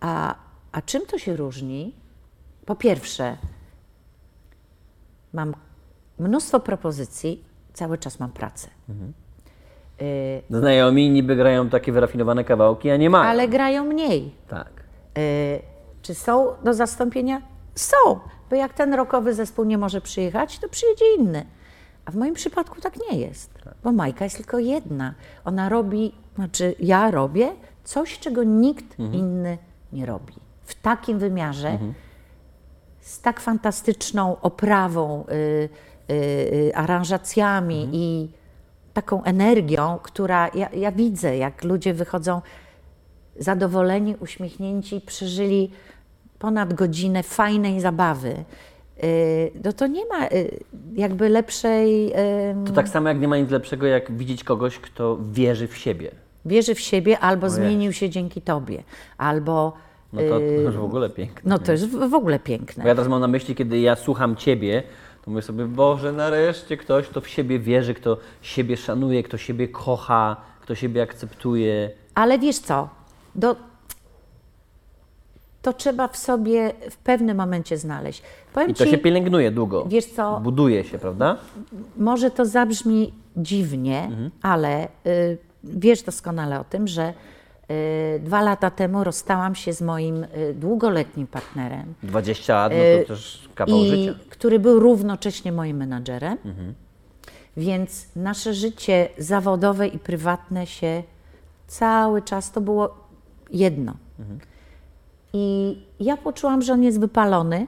A, 0.00 0.34
a 0.72 0.82
czym 0.82 1.06
to 1.06 1.18
się 1.18 1.36
różni? 1.36 1.94
Po 2.66 2.76
pierwsze, 2.76 3.36
mam 5.32 5.54
mnóstwo 6.18 6.60
propozycji, 6.60 7.44
cały 7.74 7.98
czas 7.98 8.20
mam 8.20 8.32
pracę. 8.32 8.68
Y, 10.02 10.42
Znajomi 10.50 11.10
niby 11.10 11.36
grają 11.36 11.68
takie 11.68 11.92
wyrafinowane 11.92 12.44
kawałki, 12.44 12.90
a 12.90 12.96
nie 12.96 13.10
mają. 13.10 13.30
ale 13.30 13.48
grają 13.48 13.84
mniej. 13.84 14.34
Tak. 14.48 14.70
Y, 15.18 15.62
czy 16.02 16.14
są 16.14 16.46
do 16.64 16.74
zastąpienia? 16.74 17.42
Są, 17.74 17.96
bo 18.50 18.56
jak 18.56 18.72
ten 18.74 18.94
rokowy 18.94 19.34
zespół 19.34 19.64
nie 19.64 19.78
może 19.78 20.00
przyjechać, 20.00 20.58
to 20.58 20.68
przyjedzie 20.68 21.04
inny. 21.18 21.46
A 22.04 22.10
w 22.10 22.14
moim 22.16 22.34
przypadku 22.34 22.80
tak 22.80 22.94
nie 23.10 23.18
jest, 23.18 23.50
bo 23.84 23.92
Majka 23.92 24.24
jest 24.24 24.36
tylko 24.36 24.58
jedna. 24.58 25.14
Ona 25.44 25.68
robi, 25.68 26.14
znaczy 26.34 26.74
ja 26.80 27.10
robię 27.10 27.48
coś, 27.84 28.18
czego 28.18 28.44
nikt 28.44 28.98
inny 28.98 29.58
nie 29.92 30.06
robi. 30.06 30.34
W 30.64 30.74
takim 30.74 31.18
wymiarze, 31.18 31.78
z 33.04 33.20
tak 33.20 33.40
fantastyczną 33.40 34.36
oprawą, 34.40 35.24
y, 35.28 35.68
y, 36.10 36.14
y, 36.14 36.72
aranżacjami 36.74 37.88
i 37.92 38.28
taką 38.94 39.24
energią, 39.24 39.98
która 40.02 40.50
ja, 40.54 40.68
ja 40.70 40.92
widzę, 40.92 41.36
jak 41.36 41.64
ludzie 41.64 41.94
wychodzą 41.94 42.42
zadowoleni, 43.38 44.16
uśmiechnięci, 44.20 45.00
przeżyli 45.00 45.70
ponad 46.38 46.74
godzinę 46.74 47.22
fajnej 47.22 47.80
zabawy. 47.80 48.44
Y, 49.04 49.50
No 49.64 49.72
to 49.72 49.86
nie 49.86 50.06
ma 50.06 50.26
y, 50.26 50.60
jakby 50.94 51.28
lepszej. 51.28 52.12
To 52.66 52.72
tak 52.72 52.88
samo 52.88 53.08
jak 53.08 53.20
nie 53.20 53.28
ma 53.28 53.36
nic 53.38 53.50
lepszego, 53.50 53.86
jak 53.86 54.12
widzieć 54.12 54.44
kogoś, 54.44 54.78
kto 54.78 55.18
wierzy 55.32 55.68
w 55.68 55.76
siebie. 55.76 56.10
Wierzy 56.44 56.74
w 56.74 56.80
siebie 56.80 57.18
albo 57.18 57.46
Ojej. 57.46 57.56
zmienił 57.56 57.92
się 57.92 58.10
dzięki 58.10 58.42
tobie, 58.42 58.82
albo. 59.18 59.72
No 60.14 60.20
to, 60.22 60.28
to 60.28 60.40
y, 60.40 60.62
już 60.62 60.74
w 60.84 60.84
ogóle 60.84 61.10
piękne. 61.10 61.42
No 61.50 61.58
to 61.58 61.72
jest 61.72 61.88
w 61.90 62.14
ogóle 62.14 62.38
piękne. 62.38 62.82
Bo 62.82 62.88
ja 62.88 62.94
teraz 62.94 63.08
mam 63.10 63.20
na 63.20 63.28
myśli, 63.28 63.54
kiedy 63.54 63.80
ja 63.80 63.96
słucham 63.96 64.36
Ciebie, 64.36 64.82
to 65.24 65.30
mówię 65.30 65.42
sobie, 65.42 65.64
Boże, 65.64 66.12
nareszcie 66.12 66.76
ktoś, 66.76 67.08
kto 67.08 67.20
w 67.20 67.28
siebie 67.28 67.58
wierzy, 67.58 67.94
kto 67.94 68.16
siebie 68.42 68.76
szanuje, 68.76 69.22
kto 69.22 69.36
siebie 69.38 69.68
kocha, 69.68 70.36
kto 70.60 70.74
siebie 70.74 71.02
akceptuje. 71.02 71.90
Ale 72.14 72.38
wiesz 72.38 72.58
co? 72.58 72.88
Do, 73.34 73.56
to 75.62 75.72
trzeba 75.72 76.08
w 76.08 76.16
sobie 76.16 76.72
w 76.90 76.96
pewnym 76.96 77.36
momencie 77.36 77.78
znaleźć. 77.78 78.22
Powiem 78.54 78.70
I 78.70 78.74
to 78.74 78.84
ci, 78.84 78.90
się 78.90 78.98
pielęgnuje 78.98 79.50
długo. 79.50 79.84
wiesz 79.88 80.04
co? 80.06 80.40
Buduje 80.40 80.84
się, 80.84 80.98
prawda? 80.98 81.36
może 81.96 82.30
to 82.30 82.46
zabrzmi 82.46 83.12
dziwnie, 83.36 84.02
Mhm. 84.04 84.30
ale 84.42 84.88
y, 85.06 85.38
wiesz 85.64 86.02
doskonale 86.02 86.60
o 86.60 86.64
tym, 86.64 86.88
że 86.88 87.14
dwa 88.20 88.42
lata 88.42 88.70
temu 88.70 89.04
rozstałam 89.04 89.54
się 89.54 89.72
z 89.72 89.82
moim 89.82 90.24
y, 90.24 90.54
długoletnim 90.54 91.26
partnerem, 91.26 91.94
20 92.02 92.54
lat, 92.54 92.72
no 92.72 93.02
to 93.02 93.08
też 93.08 93.48
kawał 93.54 93.78
i, 93.78 93.88
życia. 93.88 94.18
który 94.30 94.58
był 94.58 94.80
równocześnie 94.80 95.52
moim 95.52 95.76
menadżerem. 95.76 96.38
Mhm. 96.44 96.74
Więc 97.56 98.06
nasze 98.16 98.54
życie 98.54 99.08
zawodowe 99.18 99.88
i 99.88 99.98
prywatne 99.98 100.66
się 100.66 101.02
cały 101.66 102.22
czas 102.22 102.52
to 102.52 102.60
było 102.60 102.94
jedno. 103.50 103.94
Mhm. 104.18 104.38
I 105.32 105.76
ja 106.00 106.16
poczułam, 106.16 106.62
że 106.62 106.72
on 106.72 106.82
jest 106.82 107.00
wypalony, 107.00 107.66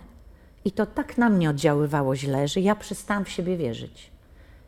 i 0.67 0.73
to 0.73 0.87
tak 0.87 1.19
na 1.19 1.31
mnie 1.31 1.51
oddziaływało 1.51 2.17
źle, 2.17 2.49
że 2.49 2.61
ja 2.61 2.77
przestałam 2.77 3.25
w 3.25 3.29
siebie 3.29 3.57
wierzyć. 3.57 4.11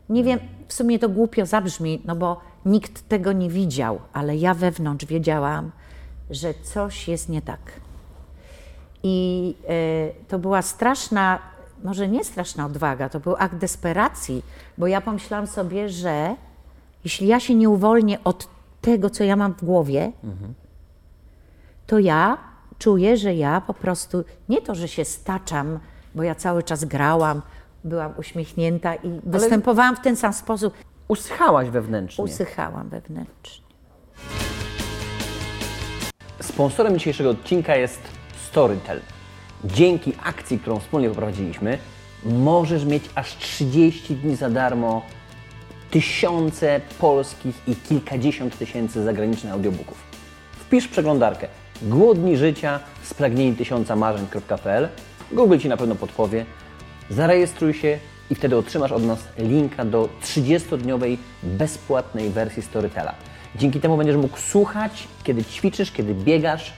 Nie 0.09 0.23
wiem, 0.23 0.39
w 0.67 0.73
sumie 0.73 0.99
to 0.99 1.09
głupio 1.09 1.45
zabrzmi, 1.45 2.01
no 2.05 2.15
bo 2.15 2.41
nikt 2.65 3.07
tego 3.07 3.31
nie 3.31 3.49
widział, 3.49 3.99
ale 4.13 4.37
ja 4.37 4.53
wewnątrz 4.53 5.05
wiedziałam, 5.05 5.71
że 6.29 6.53
coś 6.53 7.07
jest 7.07 7.29
nie 7.29 7.41
tak. 7.41 7.59
I 9.03 9.55
e, 9.67 10.27
to 10.27 10.39
była 10.39 10.61
straszna, 10.61 11.39
może 11.83 12.07
nie 12.07 12.23
straszna 12.23 12.65
odwaga, 12.65 13.09
to 13.09 13.19
był 13.19 13.35
akt 13.37 13.55
desperacji, 13.55 14.43
bo 14.77 14.87
ja 14.87 15.01
pomyślałam 15.01 15.47
sobie, 15.47 15.89
że 15.89 16.35
jeśli 17.03 17.27
ja 17.27 17.39
się 17.39 17.55
nie 17.55 17.69
uwolnię 17.69 18.23
od 18.23 18.47
tego, 18.81 19.09
co 19.09 19.23
ja 19.23 19.35
mam 19.35 19.53
w 19.53 19.63
głowie, 19.65 20.11
to 21.87 21.99
ja 21.99 22.37
czuję, 22.79 23.17
że 23.17 23.35
ja 23.35 23.61
po 23.61 23.73
prostu 23.73 24.23
nie 24.49 24.61
to, 24.61 24.75
że 24.75 24.87
się 24.87 25.05
staczam, 25.05 25.79
bo 26.15 26.23
ja 26.23 26.35
cały 26.35 26.63
czas 26.63 26.85
grałam, 26.85 27.41
byłam 27.83 28.13
uśmiechnięta 28.17 28.95
i 28.95 29.19
występowałam 29.23 29.95
w 29.95 29.99
ten 29.99 30.15
sam 30.15 30.33
sposób, 30.33 30.73
Usychałaś 31.07 31.69
wewnętrznie. 31.69 32.23
usychałam 32.23 32.89
wewnętrznie. 32.89 33.65
Sponsorem 36.41 36.97
dzisiejszego 36.97 37.29
odcinka 37.29 37.75
jest 37.75 38.01
Storytel. 38.49 39.01
Dzięki 39.63 40.13
akcji, 40.23 40.59
którą 40.59 40.79
wspólnie 40.79 41.09
poprowadziliśmy, 41.09 41.77
możesz 42.25 42.85
mieć 42.85 43.03
aż 43.15 43.37
30 43.37 44.15
dni 44.15 44.35
za 44.35 44.49
darmo 44.49 45.01
tysiące 45.91 46.81
polskich 46.99 47.55
i 47.67 47.75
kilkadziesiąt 47.75 48.57
tysięcy 48.57 49.03
zagranicznych 49.03 49.53
audiobooków. 49.53 49.97
Wpisz 50.51 50.85
w 50.85 50.89
przeglądarkę 50.89 51.47
Głodni 51.81 52.37
życia, 52.37 52.79
spragnieni 53.03 53.55
tysiąca 53.55 53.95
marzeń.pl. 53.95 54.87
Google 55.31 55.57
Ci 55.57 55.69
na 55.69 55.77
pewno 55.77 55.95
podpowie. 55.95 56.45
Zarejestruj 57.09 57.73
się 57.73 57.99
i 58.29 58.35
wtedy 58.35 58.57
otrzymasz 58.57 58.91
od 58.91 59.03
nas 59.03 59.19
linka 59.37 59.85
do 59.85 60.09
30-dniowej 60.23 61.17
bezpłatnej 61.43 62.29
wersji 62.29 62.63
Storytela. 62.63 63.15
Dzięki 63.55 63.79
temu 63.79 63.97
będziesz 63.97 64.15
mógł 64.15 64.37
słuchać, 64.37 65.07
kiedy 65.23 65.43
ćwiczysz, 65.43 65.91
kiedy 65.91 66.13
biegasz. 66.13 66.73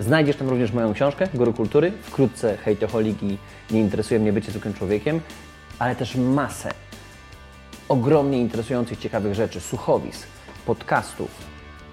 Znajdziesz 0.00 0.36
tam 0.36 0.48
również 0.48 0.72
moją 0.72 0.94
książkę 0.94 1.28
Guru 1.34 1.52
Kultury, 1.52 1.92
wkrótce 2.02 2.56
Hejtoholik 2.56 3.22
i 3.22 3.38
Nie 3.70 3.80
interesuje 3.80 4.20
mnie 4.20 4.32
bycie 4.32 4.50
zwykłym 4.50 4.74
człowiekiem, 4.74 5.20
ale 5.78 5.96
też 5.96 6.16
masę 6.16 6.70
ogromnie 7.88 8.40
interesujących, 8.40 8.98
ciekawych 8.98 9.34
rzeczy, 9.34 9.60
słuchowisk, 9.60 10.28
podcastów, 10.66 11.30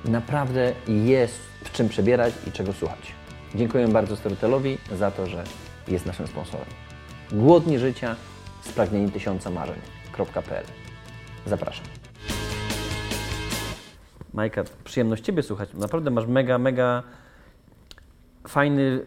naprawdę 0.06 0.74
jest 0.88 1.40
w 1.64 1.72
czym 1.72 1.90
przebierać 1.90 2.34
i 2.48 2.52
czego 2.52 2.74
słuchać. 2.74 3.14
Dziękuję 3.56 3.88
bardzo 3.88 4.16
Storytelowi 4.16 4.78
za 4.98 5.12
to, 5.12 5.28
że 5.28 5.44
jest 5.88 6.06
naszym 6.06 6.28
sponsorem. 6.28 6.93
Głodni 7.34 7.80
życia, 7.80 8.16
spragnieni 8.62 9.12
tysiąca 9.12 9.50
marzeń.pl 9.50 10.66
Zapraszam. 11.46 11.86
Majka, 14.34 14.64
przyjemność 14.84 15.24
Ciebie 15.24 15.44
słuchać. 15.44 15.70
Naprawdę 15.74 16.12
masz 16.12 16.28
mega, 16.28 16.58
mega 16.58 17.04
fajny 18.48 19.06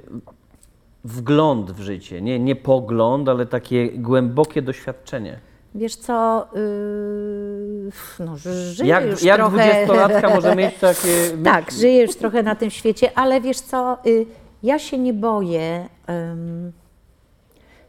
wgląd 1.04 1.70
w 1.70 1.80
życie. 1.80 2.22
Nie, 2.22 2.38
nie 2.38 2.56
pogląd, 2.56 3.28
ale 3.28 3.46
takie 3.46 3.90
głębokie 3.90 4.62
doświadczenie. 4.62 5.38
Wiesz 5.74 5.96
co, 5.96 6.48
yy, 6.54 7.90
no 8.20 8.36
żyję 8.36 8.90
Jak, 8.90 9.06
już 9.06 9.22
jak 9.22 9.36
trochę... 9.36 9.86
20-latka 9.86 10.34
może 10.34 10.56
mieć 10.56 10.74
takie... 10.80 11.38
Tak, 11.44 11.72
żyję 11.72 12.02
już 12.02 12.16
trochę 12.16 12.42
na 12.42 12.54
tym 12.54 12.70
świecie, 12.70 13.10
ale 13.14 13.40
wiesz 13.40 13.60
co, 13.60 13.98
y, 14.06 14.26
ja 14.62 14.78
się 14.78 14.98
nie 14.98 15.12
boję, 15.12 15.88
ym, 16.10 16.72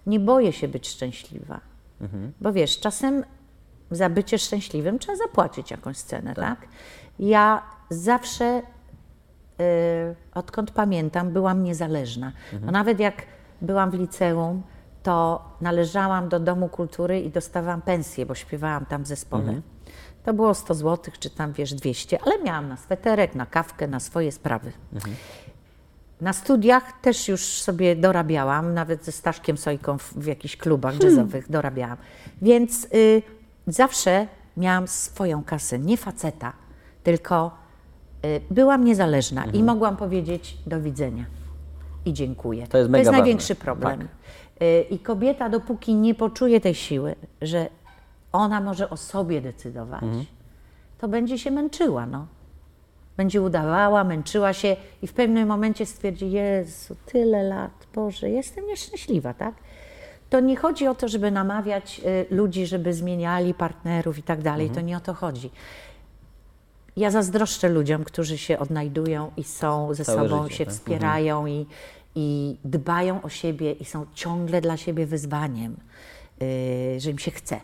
nie 0.07 0.19
boję 0.19 0.53
się 0.53 0.67
być 0.67 0.89
szczęśliwa. 0.89 1.59
Bo 2.41 2.53
wiesz, 2.53 2.79
czasem 2.79 3.23
za 3.91 4.09
bycie 4.09 4.37
szczęśliwym 4.39 4.99
trzeba 4.99 5.17
zapłacić 5.17 5.71
jakąś 5.71 5.97
cenę, 5.97 6.33
tak? 6.35 6.67
Ja 7.19 7.61
zawsze, 7.89 8.61
y, 9.61 10.15
odkąd 10.33 10.71
pamiętam, 10.71 11.31
byłam 11.31 11.63
niezależna. 11.63 12.31
No 12.65 12.71
nawet 12.71 12.99
jak 12.99 13.23
byłam 13.61 13.91
w 13.91 13.93
liceum, 13.93 14.63
to 15.03 15.45
należałam 15.61 16.29
do 16.29 16.39
Domu 16.39 16.69
Kultury 16.69 17.19
i 17.21 17.29
dostawałam 17.29 17.81
pensję, 17.81 18.25
bo 18.25 18.35
śpiewałam 18.35 18.85
tam 18.85 19.03
w 19.03 19.07
zespole. 19.07 19.43
To 20.23 20.33
było 20.33 20.53
100 20.53 20.73
zł, 20.73 21.13
czy 21.19 21.29
tam 21.29 21.53
wiesz 21.53 21.73
200, 21.73 22.19
ale 22.25 22.43
miałam 22.43 22.67
na 22.69 22.77
sweterek, 22.77 23.35
na 23.35 23.45
kawkę, 23.45 23.87
na 23.87 23.99
swoje 23.99 24.31
sprawy. 24.31 24.71
Na 26.21 26.33
studiach 26.33 27.01
też 27.01 27.27
już 27.27 27.41
sobie 27.41 27.95
dorabiałam, 27.95 28.73
nawet 28.73 29.05
ze 29.05 29.11
Staszkiem 29.11 29.57
Sojką 29.57 29.97
w, 29.97 30.13
w 30.13 30.25
jakichś 30.25 30.57
klubach 30.57 31.03
jazzowych 31.03 31.51
dorabiałam. 31.51 31.97
Więc 32.41 32.87
y, 32.93 33.21
zawsze 33.67 34.27
miałam 34.57 34.87
swoją 34.87 35.43
kasę, 35.43 35.79
nie 35.79 35.97
faceta, 35.97 36.53
tylko 37.03 37.57
y, 38.25 38.41
byłam 38.51 38.83
niezależna 38.83 39.45
i 39.45 39.63
mogłam 39.63 39.97
powiedzieć 39.97 40.57
do 40.67 40.81
widzenia 40.81 41.25
i 42.05 42.13
dziękuję. 42.13 42.67
To 42.67 42.77
jest 42.77 42.89
mega 42.89 43.03
ważne. 43.03 43.17
największy 43.17 43.55
problem. 43.55 44.07
Y, 44.61 44.85
I 44.89 44.99
kobieta, 44.99 45.49
dopóki 45.49 45.95
nie 45.95 46.15
poczuje 46.15 46.61
tej 46.61 46.75
siły, 46.75 47.15
że 47.41 47.69
ona 48.31 48.61
może 48.61 48.89
o 48.89 48.97
sobie 48.97 49.41
decydować, 49.41 50.03
to 50.97 51.07
będzie 51.07 51.37
się 51.37 51.51
męczyła, 51.51 52.05
no. 52.05 52.27
Będzie 53.17 53.41
udawała, 53.41 54.03
męczyła 54.03 54.53
się 54.53 54.75
i 55.01 55.07
w 55.07 55.13
pewnym 55.13 55.47
momencie 55.47 55.85
stwierdzi, 55.85 56.31
Jezu, 56.31 56.95
tyle 57.05 57.43
lat, 57.43 57.87
Boże, 57.95 58.29
jestem 58.29 58.67
nieszczęśliwa, 58.67 59.33
tak? 59.33 59.53
To 60.29 60.39
nie 60.39 60.55
chodzi 60.55 60.87
o 60.87 60.95
to, 60.95 61.07
żeby 61.07 61.31
namawiać 61.31 62.01
y, 62.29 62.35
ludzi, 62.35 62.65
żeby 62.65 62.93
zmieniali 62.93 63.53
partnerów 63.53 64.17
i 64.17 64.23
tak 64.23 64.41
dalej, 64.41 64.69
to 64.69 64.81
nie 64.81 64.97
o 64.97 64.99
to 64.99 65.13
chodzi. 65.13 65.51
Ja 66.97 67.11
zazdroszczę 67.11 67.69
ludziom, 67.69 68.03
którzy 68.03 68.37
się 68.37 68.59
odnajdują 68.59 69.31
i 69.37 69.43
są 69.43 69.93
ze 69.93 70.05
Całe 70.05 70.29
sobą, 70.29 70.43
życie, 70.43 70.55
się 70.55 70.65
tak? 70.65 70.73
wspierają 70.73 71.47
i, 71.47 71.65
i 72.15 72.57
dbają 72.65 73.21
o 73.21 73.29
siebie 73.29 73.71
i 73.71 73.85
są 73.85 74.05
ciągle 74.13 74.61
dla 74.61 74.77
siebie 74.77 75.05
wyzwaniem, 75.05 75.77
yy, 76.41 76.99
że 76.99 77.11
im 77.11 77.19
się 77.19 77.31
chce, 77.31 77.59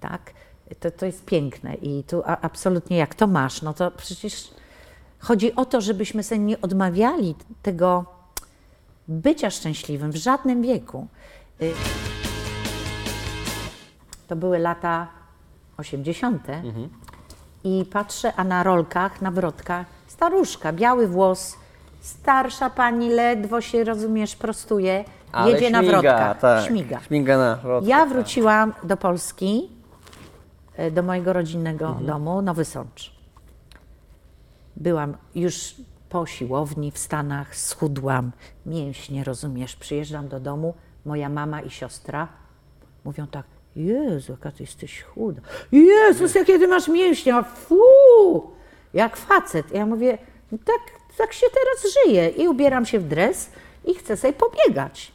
tak? 0.00 0.32
To, 0.80 0.90
to 0.90 1.06
jest 1.06 1.24
piękne 1.24 1.74
i 1.74 2.04
tu 2.04 2.22
absolutnie 2.24 2.96
jak 2.96 3.14
to 3.14 3.26
masz, 3.26 3.62
no 3.62 3.74
to 3.74 3.90
przecież 3.90 4.50
chodzi 5.22 5.54
o 5.56 5.64
to, 5.64 5.80
żebyśmy 5.80 6.22
sobie 6.22 6.38
nie 6.38 6.60
odmawiali 6.60 7.34
tego 7.62 8.04
bycia 9.08 9.50
szczęśliwym 9.50 10.10
w 10.12 10.16
żadnym 10.16 10.62
wieku. 10.62 11.06
Y, 11.62 11.72
To 14.28 14.36
były 14.36 14.58
lata 14.58 15.06
80. 15.78 16.46
I 17.64 17.84
patrzę, 17.92 18.32
a 18.36 18.44
na 18.44 18.62
rolkach, 18.62 19.22
na 19.22 19.30
wrotkach, 19.30 19.86
staruszka, 20.06 20.72
biały 20.72 21.08
włos, 21.08 21.56
starsza 22.00 22.70
pani, 22.70 23.08
ledwo 23.10 23.60
się, 23.60 23.84
rozumiesz, 23.84 24.36
prostuje, 24.36 25.04
Ale 25.32 25.52
jedzie 25.52 25.70
na 25.70 25.78
śmiga, 25.82 25.92
wrotkach. 26.00 26.38
tak. 26.38 26.66
Śmiga. 26.66 27.00
Śmiga 27.00 27.38
na 27.38 27.56
wrotkach, 27.56 27.88
Ja 27.88 27.98
tak. 28.00 28.08
wróciłam 28.08 28.72
do 28.84 28.96
Polski, 28.96 29.68
e, 30.76 30.90
do 30.90 31.02
mojego 31.02 31.32
rodzinnego 31.32 31.86
Mhm. 31.86 32.06
domu, 32.06 32.42
Nowy 32.42 32.64
Sącz. 32.64 33.11
Byłam 34.76 35.16
już 35.34 35.74
po 36.08 36.26
siłowni 36.26 36.90
w 36.90 36.98
Stanach, 36.98 37.56
schudłam, 37.56 38.32
mięśnie, 38.66 39.24
rozumiesz, 39.24 39.76
przyjeżdżam 39.76 40.28
do 40.28 40.40
domu, 40.40 40.74
moja 41.04 41.28
mama 41.28 41.60
i 41.60 41.70
siostra 41.70 42.28
mówią 43.04 43.26
tak, 43.26 43.46
Jezu, 43.76 44.32
jaka 44.32 44.52
ty 44.52 44.62
jesteś 44.62 45.02
chuda. 45.02 45.40
Jezus, 45.72 46.34
jakie 46.34 46.58
ty 46.58 46.68
masz 46.68 46.88
mięśnie, 46.88 47.44
fu, 47.54 47.80
jak 48.94 49.16
facet. 49.16 49.72
Ja 49.74 49.86
mówię, 49.86 50.18
"No 50.52 50.58
tak, 50.64 50.80
tak 51.18 51.32
się 51.32 51.46
teraz 51.46 51.94
żyje 51.94 52.28
i 52.28 52.48
ubieram 52.48 52.86
się 52.86 52.98
w 53.00 53.08
dres 53.08 53.50
i 53.84 53.94
chcę 53.94 54.16
sobie 54.16 54.32
pobiegać. 54.32 55.12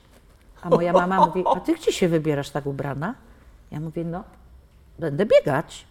A 0.61 0.69
moja 0.69 0.93
mama 0.93 1.25
mówi, 1.25 1.43
a 1.55 1.59
ty 1.59 1.73
gdzie 1.75 1.91
się 1.91 2.07
wybierasz 2.07 2.49
tak 2.49 2.65
ubrana? 2.65 3.15
Ja 3.71 3.79
mówię, 3.79 4.03
no, 4.03 4.23
będę 4.99 5.25
biegać. 5.25 5.86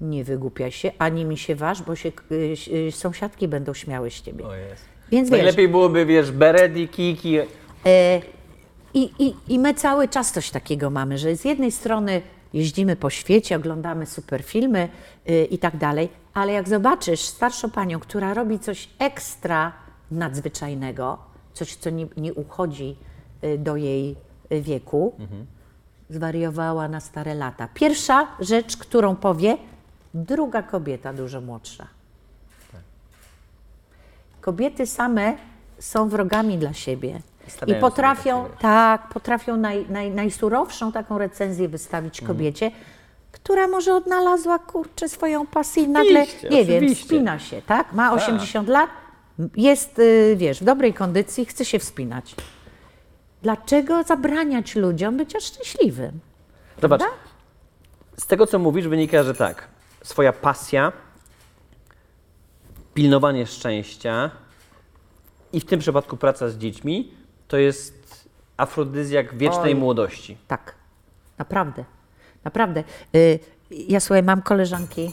Nie 0.00 0.24
wygłupiaj 0.24 0.72
się, 0.72 0.92
ani 0.98 1.24
mi 1.24 1.38
się 1.38 1.54
waż, 1.54 1.82
bo 1.82 1.96
się 1.96 2.12
y, 2.32 2.54
y, 2.88 2.92
sąsiadki 2.92 3.48
będą 3.48 3.74
śmiały 3.74 4.10
z 4.10 4.22
ciebie. 4.22 4.44
Więc 5.10 5.30
wiesz, 5.30 5.38
Najlepiej 5.38 5.68
byłoby, 5.68 6.06
wiesz, 6.06 6.30
beret 6.32 6.76
i 6.76 6.88
kiki. 6.88 7.38
E, 7.38 8.20
I, 8.94 9.10
i, 9.18 9.34
I 9.48 9.58
my 9.58 9.74
cały 9.74 10.08
czas 10.08 10.32
coś 10.32 10.50
takiego 10.50 10.90
mamy, 10.90 11.18
że 11.18 11.36
z 11.36 11.44
jednej 11.44 11.72
strony 11.72 12.22
jeździmy 12.52 12.96
po 12.96 13.10
świecie, 13.10 13.56
oglądamy 13.56 14.06
super 14.06 14.42
filmy 14.42 14.88
y, 15.30 15.44
i 15.44 15.58
tak 15.58 15.76
dalej, 15.76 16.08
ale 16.34 16.52
jak 16.52 16.68
zobaczysz 16.68 17.20
starszą 17.20 17.70
panią, 17.70 18.00
która 18.00 18.34
robi 18.34 18.58
coś 18.58 18.88
ekstra 18.98 19.72
nadzwyczajnego, 20.10 21.18
coś, 21.52 21.76
co 21.76 21.90
nie, 21.90 22.06
nie 22.16 22.34
uchodzi 22.34 22.96
y, 23.44 23.58
do 23.58 23.76
jej 23.76 24.16
y, 24.52 24.62
wieku, 24.62 25.12
zwariowała 26.10 26.88
na 26.88 27.00
stare 27.00 27.34
lata. 27.34 27.68
Pierwsza 27.74 28.26
rzecz, 28.40 28.76
którą 28.76 29.16
powie, 29.16 29.56
druga 30.14 30.62
kobieta, 30.62 31.12
dużo 31.12 31.40
młodsza. 31.40 31.86
Kobiety 34.40 34.86
same 34.86 35.36
są 35.78 36.08
wrogami 36.08 36.58
dla 36.58 36.72
siebie. 36.72 37.20
Stawiają 37.48 37.78
I 37.78 37.80
potrafią, 37.80 38.44
tak, 38.60 39.08
potrafią 39.08 39.56
naj, 39.56 39.86
naj, 39.88 40.10
najsurowszą 40.10 40.92
taką 40.92 41.18
recenzję 41.18 41.68
wystawić 41.68 42.20
kobiecie, 42.20 42.70
która 43.32 43.68
może 43.68 43.94
odnalazła, 43.94 44.58
kurczę, 44.58 45.08
swoją 45.08 45.46
pasję 45.46 45.82
i 45.82 45.88
nagle, 45.88 46.22
Oczywiście, 46.22 46.48
nie 46.48 46.64
wiem, 46.64 46.76
oczywiście. 46.76 47.04
wspina 47.04 47.38
się, 47.38 47.62
tak? 47.62 47.92
Ma 47.92 48.12
80 48.12 48.68
lat, 48.68 48.90
jest, 49.56 49.98
y, 49.98 50.34
wiesz, 50.36 50.60
w 50.60 50.64
dobrej 50.64 50.94
kondycji, 50.94 51.44
chce 51.46 51.64
się 51.64 51.78
wspinać. 51.78 52.34
Dlaczego 53.42 54.02
zabraniać 54.02 54.76
ludziom 54.76 55.16
bycia 55.16 55.40
szczęśliwym? 55.40 56.20
Zobacz, 56.82 57.00
Prawda? 57.00 57.06
z 58.16 58.26
tego 58.26 58.46
co 58.46 58.58
mówisz 58.58 58.88
wynika, 58.88 59.22
że 59.22 59.34
tak, 59.34 59.68
swoja 60.04 60.32
pasja, 60.32 60.92
pilnowanie 62.94 63.46
szczęścia 63.46 64.30
i 65.52 65.60
w 65.60 65.64
tym 65.64 65.80
przypadku 65.80 66.16
praca 66.16 66.48
z 66.48 66.56
dziećmi 66.56 67.12
to 67.48 67.56
jest 67.56 68.28
afrodyzjak 68.56 69.36
wiecznej 69.36 69.72
Oj. 69.72 69.80
młodości. 69.80 70.36
Tak, 70.48 70.74
naprawdę, 71.38 71.84
naprawdę. 72.44 72.84
Y, 73.14 73.38
Ja 73.70 74.00
słuchaj, 74.00 74.22
mam 74.22 74.42
koleżanki 74.42 75.12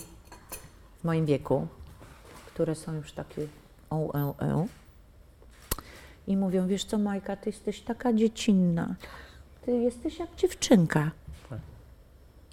w 1.00 1.04
moim 1.04 1.26
wieku, 1.26 1.68
które 2.48 2.76
są 2.76 2.94
już 2.94 3.12
takie 3.12 3.48
o, 3.90 4.14
e, 4.14 4.34
e. 4.42 4.68
I 6.28 6.38
mówią, 6.38 6.68
wiesz 6.68 6.84
co 6.84 6.98
Majka, 6.98 7.36
ty 7.36 7.50
jesteś 7.50 7.82
taka 7.82 8.14
dziecinna. 8.14 8.96
Ty 9.66 9.72
jesteś 9.72 10.20
jak 10.20 10.36
dziewczynka. 10.36 11.12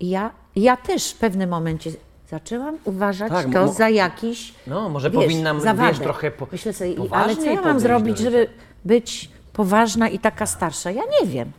I 0.01 0.09
ja, 0.09 0.31
ja 0.57 0.77
też 0.77 1.13
w 1.13 1.19
pewnym 1.19 1.51
momencie 1.51 1.91
zaczęłam 2.31 2.79
uważać 2.85 3.29
Tak, 3.33 3.53
to 3.53 3.69
za 3.73 3.89
jakiś 3.89 4.55
No, 4.67 4.89
może 4.89 5.11
wiesz, 5.11 5.23
powinnam, 5.23 5.61
za 5.61 5.75
wiesz, 5.75 5.99
trochę 5.99 6.31
po, 6.31 6.47
Myślę 6.53 6.73
sobie, 6.73 6.93
i- 6.93 7.09
ale 7.11 7.37
co 7.37 7.43
ja 7.45 7.61
mam 7.63 7.81
zrobić, 7.81 8.19
żeby 8.19 8.49
być 8.85 9.31
poważna 9.53 10.09
i 10.09 10.19
taka 10.19 10.47
starsza? 10.47 10.91
Ja 10.91 11.03
nie 11.21 11.27
wiem, 11.29 11.53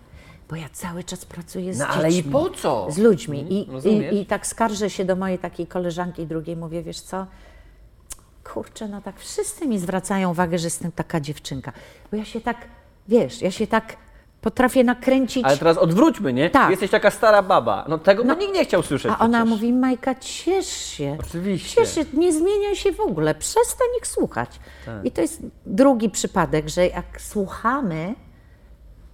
bo 0.50 0.56
ja 0.56 0.70
cały 0.74 1.04
czas 1.04 1.26
pracuję 1.26 1.74
z 1.74 1.80
No, 1.80 1.88
ale 1.88 2.10
i 2.10 2.14
dziećmi, 2.14 2.32
po 2.32 2.50
co? 2.50 2.88
Z 2.92 2.98
ludźmi. 2.98 3.46
I, 3.54 3.72
rozumiesz? 3.72 4.14
i, 4.14 4.18
I 4.22 4.26
tak 4.26 4.48
skarżę 4.48 4.90
się 4.90 5.06
do 5.06 5.16
mojej 5.16 5.40
takiej 5.40 5.68
koleżanki 5.68 6.26
drugiej, 6.28 6.56
mówię, 6.58 6.84
wiesz 6.84 7.02
co, 7.02 7.26
kurczę, 8.54 8.88
no 8.88 9.02
tak 9.02 9.20
wszyscy 9.20 9.68
mi 9.68 9.80
zwracają 9.80 10.32
uwagę, 10.32 10.58
że 10.60 10.68
jestem 10.68 10.92
taka 10.92 11.20
dziewczynka. 11.20 11.72
Bo 12.12 12.18
ja 12.18 12.26
się 12.26 12.42
tak, 12.42 12.58
wiesz, 13.08 13.42
ja 13.42 13.52
się 13.52 13.68
tak 13.68 13.96
potrafię 14.41 14.84
nakręcić. 14.84 15.43
Ale 15.45 15.58
teraz 15.58 15.78
odwróćmy, 15.78 16.34
nie? 16.34 16.49
Tak. 16.49 16.69
Jesteś 16.71 16.91
taka 16.91 17.12
stara 17.12 17.41
baba. 17.41 17.86
No 17.89 17.97
tego 17.97 18.23
by 18.23 18.36
nikt 18.36 18.54
nie 18.54 18.65
chciał 18.65 18.84
słyszeć 18.84 19.12
A 19.12 19.19
ona 19.25 19.38
przecież. 19.38 19.49
mówi, 19.49 19.73
Majka, 19.73 20.15
ciesz 20.15 20.67
się. 20.67 21.17
Oczywiście. 21.19 21.82
Ciesz 21.82 21.95
się, 21.95 22.02
nie 22.13 22.34
zmieniaj 22.34 22.75
się 22.75 22.91
w 22.91 22.99
ogóle, 22.99 23.36
przestań 23.36 23.88
ich 23.99 24.08
słuchać. 24.08 24.49
Tak. 24.86 25.06
I 25.06 25.12
to 25.12 25.21
jest 25.21 25.41
drugi 25.65 26.10
przypadek, 26.10 26.69
że 26.69 26.88
jak 26.88 27.21
słuchamy 27.21 28.15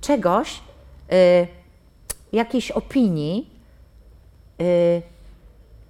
czegoś, 0.02 0.60
y, 1.14 1.48
jakiejś 2.32 2.72
opinii, 2.72 3.50
y, 4.62 5.02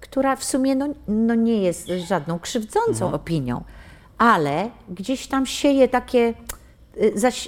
która 0.00 0.36
w 0.36 0.44
sumie 0.44 0.74
no, 0.74 0.88
no 1.08 1.34
nie 1.34 1.62
jest 1.62 1.88
żadną 2.08 2.38
krzywdzącą 2.38 3.04
Mhm. 3.04 3.14
opinią, 3.14 3.64
ale 4.18 4.70
gdzieś 4.88 5.26
tam 5.26 5.46
sieje 5.46 5.88
takie, 5.88 6.34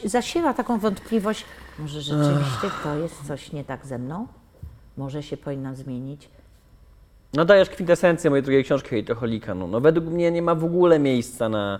zasiewa 0.05 0.55
taką 0.55 0.79
wątpliwość, 0.79 1.45
może 1.79 2.01
rzeczywiście 2.01 2.71
to 2.83 2.97
jest 2.97 3.27
coś 3.27 3.53
nie 3.53 3.65
tak 3.65 3.87
ze 3.87 3.99
mną? 3.99 4.27
Może 4.97 5.23
się 5.23 5.37
powinnam 5.37 5.77
zmienić? 5.77 6.29
No 7.35 7.45
dajesz 7.45 7.71
kwintesencję 7.71 8.31
mojej 8.31 8.43
drugiej 8.43 8.65
książki 8.65 8.89
Hejtoholika. 8.89 9.55
No, 9.55 9.67
no 9.67 9.81
według 9.81 10.07
mnie 10.07 10.31
nie 10.31 10.43
ma 10.43 10.55
w 10.55 10.65
ogóle 10.65 10.99
miejsca 10.99 11.49
na, 11.49 11.79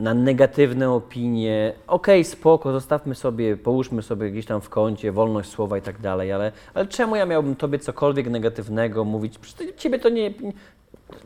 na 0.00 0.14
negatywne 0.14 0.90
opinie. 0.90 1.72
Okej, 1.86 2.24
spoko, 2.24 2.72
zostawmy 2.72 3.14
sobie, 3.14 3.56
połóżmy 3.56 4.02
sobie 4.02 4.30
gdzieś 4.30 4.46
tam 4.46 4.60
w 4.60 4.68
kącie, 4.68 5.12
wolność 5.12 5.50
słowa 5.50 5.78
i 5.78 5.82
tak 5.82 6.00
dalej, 6.00 6.32
ale, 6.32 6.52
ale 6.74 6.86
czemu 6.86 7.16
ja 7.16 7.26
miałbym 7.26 7.56
tobie 7.56 7.78
cokolwiek 7.78 8.30
negatywnego 8.30 9.04
mówić? 9.04 9.38
Przecież 9.38 9.74
ciebie 9.76 9.98
to 9.98 10.08
nie... 10.08 10.30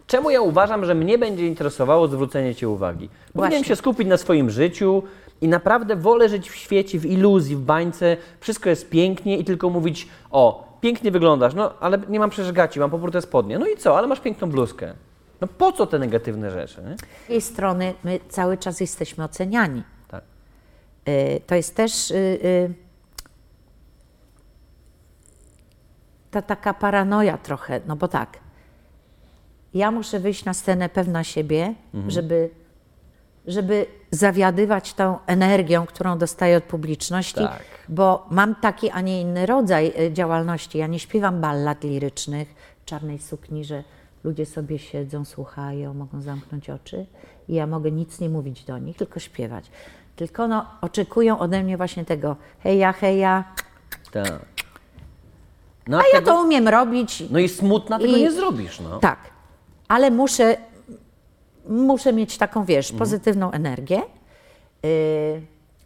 Czemu 0.07 0.31
ja 0.31 0.41
uważam, 0.41 0.85
że 0.85 0.95
mnie 0.95 1.19
będzie 1.19 1.47
interesowało 1.47 2.09
zwrócenie 2.09 2.55
ci 2.55 2.67
uwagi? 2.67 3.09
Powinienem 3.33 3.65
się 3.65 3.77
skupić 3.77 4.09
na 4.09 4.17
swoim 4.17 4.51
życiu 4.51 5.03
i 5.41 5.49
naprawdę 5.49 5.97
wolę 5.97 6.29
żyć 6.29 6.51
w 6.51 6.55
świecie, 6.55 6.99
w 6.99 7.07
iluzji, 7.07 7.57
w 7.57 7.61
bańce. 7.61 8.17
Wszystko 8.41 8.69
jest 8.71 8.91
pięknie 8.91 9.39
i 9.39 9.45
tylko 9.45 9.71
mówić, 9.71 10.09
o, 10.31 10.77
pięknie 10.81 11.11
wyglądasz, 11.11 11.55
no 11.55 11.73
ale 11.81 11.99
nie 12.09 12.21
mam 12.21 12.31
przecież 12.31 12.53
gaci, 12.53 12.81
mam 12.81 12.91
poprute 12.91 13.23
spodnie. 13.23 13.59
No 13.59 13.67
i 13.67 13.77
co, 13.77 13.99
ale 13.99 14.07
masz 14.07 14.21
piękną 14.21 14.51
bluzkę. 14.51 14.95
No 15.41 15.47
po 15.49 15.73
co 15.73 15.87
te 15.87 15.99
negatywne 15.99 16.51
rzeczy, 16.51 16.83
nie? 16.83 16.97
Z 16.97 17.01
drugiej 17.27 17.41
strony 17.41 17.95
my 18.05 18.21
cały 18.29 18.59
czas 18.59 18.81
jesteśmy 18.81 19.25
oceniani. 19.25 19.83
Tak. 20.09 20.25
Y, 21.09 21.41
To 21.47 21.55
jest 21.55 21.77
też 21.77 22.11
y, 22.11 22.15
y, 22.15 22.75
ta 26.31 26.43
taka 26.43 26.75
paranoja 26.75 27.39
trochę, 27.39 27.81
no 27.87 27.97
bo 27.97 28.09
tak, 28.09 28.39
ja 29.75 29.91
muszę 29.91 30.21
wyjść 30.21 30.45
na 30.45 30.55
scenę 30.55 30.89
pewna 30.89 31.25
siebie, 31.25 31.75
żeby, 32.09 32.51
żeby 33.47 33.87
zawiadywać 34.11 34.95
tą 34.95 35.19
energią, 35.27 35.87
którą 35.87 36.19
dostaję 36.19 36.57
od 36.57 36.65
publiczności, 36.65 37.35
Tak. 37.35 37.63
bo 37.89 38.27
mam 38.31 38.55
taki, 38.55 38.91
a 38.91 39.01
nie 39.01 39.21
inny 39.21 39.47
rodzaj 39.47 39.93
y, 40.01 40.13
działalności. 40.13 40.79
Ja 40.79 40.87
nie 40.87 40.99
śpiewam 40.99 41.41
ballad 41.41 41.85
lirycznych, 41.85 42.55
czarnej 42.85 43.19
sukni, 43.19 43.65
że 43.65 43.85
ludzie 44.25 44.47
sobie 44.47 44.79
siedzą, 44.79 45.25
słuchają, 45.25 45.95
mogą 45.95 46.21
zamknąć 46.21 46.71
oczy 46.71 47.07
i 47.49 47.55
ja 47.55 47.67
mogę 47.67 47.91
nic 47.91 48.21
nie 48.21 48.29
mówić 48.29 48.65
do 48.65 48.79
nich, 48.79 48.97
tylko 48.97 49.21
śpiewać. 49.21 49.65
Tylko 50.17 50.49
no, 50.49 50.67
oczekują 50.81 51.39
ode 51.39 51.63
mnie 51.63 51.77
właśnie 51.77 52.05
tego 52.05 52.37
heja, 52.63 52.93
heja, 52.93 53.45
Tak. 54.13 54.41
No, 55.89 55.99
a 55.99 56.03
ja 56.13 56.19
tego- 56.21 56.31
to 56.33 56.43
umiem 56.43 56.69
robić. 56.69 57.23
No 57.31 57.39
i 57.39 57.49
smutna 57.49 57.99
tego 57.99 58.17
I- 58.17 58.21
nie 58.21 58.33
zrobisz, 58.33 58.81
no. 58.81 58.99
Tak, 58.99 59.19
ale 59.91 60.11
muszę, 60.11 60.57
muszę 61.69 62.13
mieć 62.13 62.39
taką, 62.39 62.65
wiesz, 62.65 62.93
pozytywną 62.93 63.51
energię. 63.51 64.03
Yy, 64.83 64.91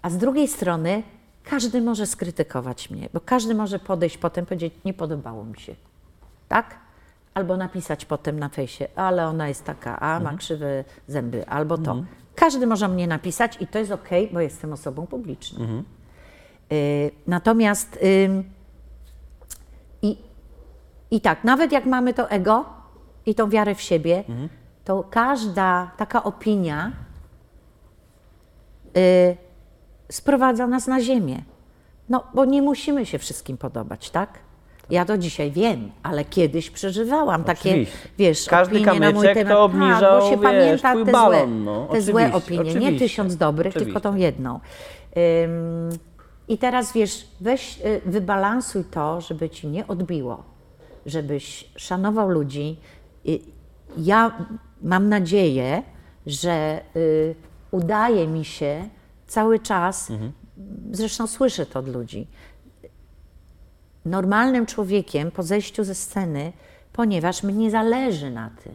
a 0.03 0.11
z 0.11 0.17
drugiej 0.17 0.49
strony 0.49 1.03
każdy 1.45 1.83
może 1.83 2.07
skrytykować 2.07 2.91
mnie, 2.91 3.09
bo 3.15 3.21
każdy 3.21 3.55
może 3.55 3.79
podejść 3.79 4.19
potem 4.19 4.45
i 4.45 4.47
powiedzieć, 4.47 4.75
nie 4.85 4.95
podobało 4.95 5.45
mi 5.45 5.61
się. 5.61 5.75
Tak? 6.49 6.79
Albo 7.35 7.57
napisać 7.57 8.05
potem 8.05 8.39
na 8.39 8.49
fejsie, 8.49 8.89
ale 8.97 9.27
ona 9.27 9.49
jest 9.49 9.65
taka, 9.65 10.01
a 10.01 10.21
ma 10.21 10.37
krzywe 10.37 10.85
zęby, 11.09 11.49
albo 11.49 11.79
to. 11.79 12.03
Każdy 12.35 12.67
może 12.67 12.89
mnie 12.89 13.07
napisać 13.07 13.57
i 13.61 13.67
to 13.67 13.79
jest 13.79 13.93
okej, 13.93 14.31
bo 14.33 14.41
jestem 14.41 14.73
osobą 14.73 15.07
publiczną. 15.07 15.65
Yy, 16.71 17.11
natomiast 17.27 17.99
ym, 18.25 18.45
i, 20.03 20.19
i 21.11 21.21
tak, 21.21 21.45
nawet 21.45 21.73
jak 21.73 21.87
mamy 21.87 22.15
to 22.15 22.31
ego 22.31 22.84
i 23.27 23.35
tą 23.35 23.51
wiarę 23.51 23.75
w 23.75 23.81
siebie, 23.81 24.25
to 24.85 25.05
każda 25.11 25.91
taka 25.97 26.25
opinia 26.25 26.93
y, 28.97 29.37
sprowadza 30.13 30.67
nas 30.67 30.87
na 30.87 31.01
ziemię. 31.01 31.43
No, 32.09 32.25
bo 32.35 32.45
nie 32.45 32.63
musimy 32.63 33.07
się 33.07 33.19
wszystkim 33.19 33.57
podobać, 33.57 34.11
tak? 34.11 34.39
Ja 34.91 35.05
to 35.05 35.19
dzisiaj 35.19 35.51
wiem, 35.51 35.91
ale 36.03 36.25
kiedyś 36.25 36.71
przeżywałam 36.71 37.45
takie, 37.45 37.71
Oczywiście. 37.71 38.09
wiesz, 38.19 38.47
Każdy 38.49 38.77
opinie 38.81 39.01
na 39.01 39.13
mój 39.13 39.27
temat. 39.35 39.53
to 39.53 39.65
obniżał, 39.65 40.01
tak, 40.01 40.21
bo 40.21 40.31
się 40.31 40.37
wiesz, 40.37 40.83
pamięta 40.83 40.95
te, 41.05 41.13
balon, 41.13 41.49
złe, 41.49 41.65
no. 41.65 41.87
te 41.93 42.03
złe 42.03 42.31
Oczywiście, 42.33 42.61
opinie, 42.61 42.75
nie 42.75 42.81
oczywiście, 42.81 42.99
tysiąc 42.99 43.37
dobrych, 43.37 43.75
tylko 43.75 43.99
oczywiście. 43.99 44.01
tą 44.01 44.17
jedną. 44.17 44.61
Ym, 45.45 45.89
I 46.49 46.59
teraz 46.59 46.93
wiesz, 46.93 47.29
weź, 47.41 47.79
y, 47.81 48.01
wybalansuj 48.07 48.85
to, 48.85 49.21
żeby 49.21 49.51
ci 49.51 49.67
nie 49.69 49.87
odbiło, 49.87 50.43
żebyś 51.07 51.71
szanował 51.77 52.29
ludzi. 52.29 52.77
Ja 53.97 54.47
mam 54.83 55.09
nadzieję, 55.09 55.83
że 56.27 56.81
y, 56.97 57.35
udaje 57.71 58.27
mi 58.27 58.45
się 58.45 58.89
cały 59.27 59.59
czas, 59.59 60.13
zresztą 60.91 61.27
słyszę 61.27 61.67
to 61.67 61.79
od 61.79 61.89
ludzi, 61.89 62.27
normalnym 64.05 64.67
człowiekiem 64.67 65.31
po 65.31 65.43
zejściu 65.43 65.85
ze 65.85 65.95
sceny, 65.95 66.53
ponieważ 66.93 67.43
mnie 67.43 67.71
zależy 67.71 68.31
na 68.31 68.51
tym, 68.51 68.75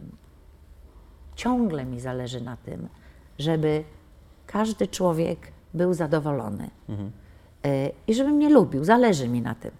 ciągle 1.36 1.84
mi 1.84 2.00
zależy 2.00 2.40
na 2.40 2.56
tym, 2.56 2.88
żeby 3.38 3.84
każdy 4.46 4.88
człowiek 4.88 5.38
był 5.74 5.94
zadowolony 5.94 6.70
Y, 7.66 7.92
i 8.06 8.14
żeby 8.14 8.30
mnie 8.30 8.48
lubił. 8.48 8.84
Zależy 8.84 9.28
mi 9.28 9.42
na 9.42 9.54
tym. 9.54 9.70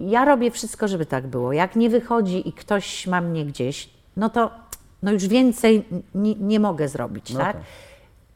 Ja 0.00 0.24
robię 0.24 0.50
wszystko, 0.50 0.88
żeby 0.88 1.06
tak 1.06 1.26
było. 1.26 1.52
Jak 1.52 1.76
nie 1.76 1.90
wychodzi 1.90 2.48
i 2.48 2.52
ktoś 2.52 3.06
ma 3.06 3.20
mnie 3.20 3.44
gdzieś, 3.44 3.90
no 4.16 4.28
to 4.30 4.50
no 5.02 5.12
już 5.12 5.26
więcej 5.28 5.84
nie, 6.14 6.34
nie 6.34 6.60
mogę 6.60 6.88
zrobić, 6.88 7.32
No 7.32 7.40
tak? 7.40 7.56
tak. 7.56 7.62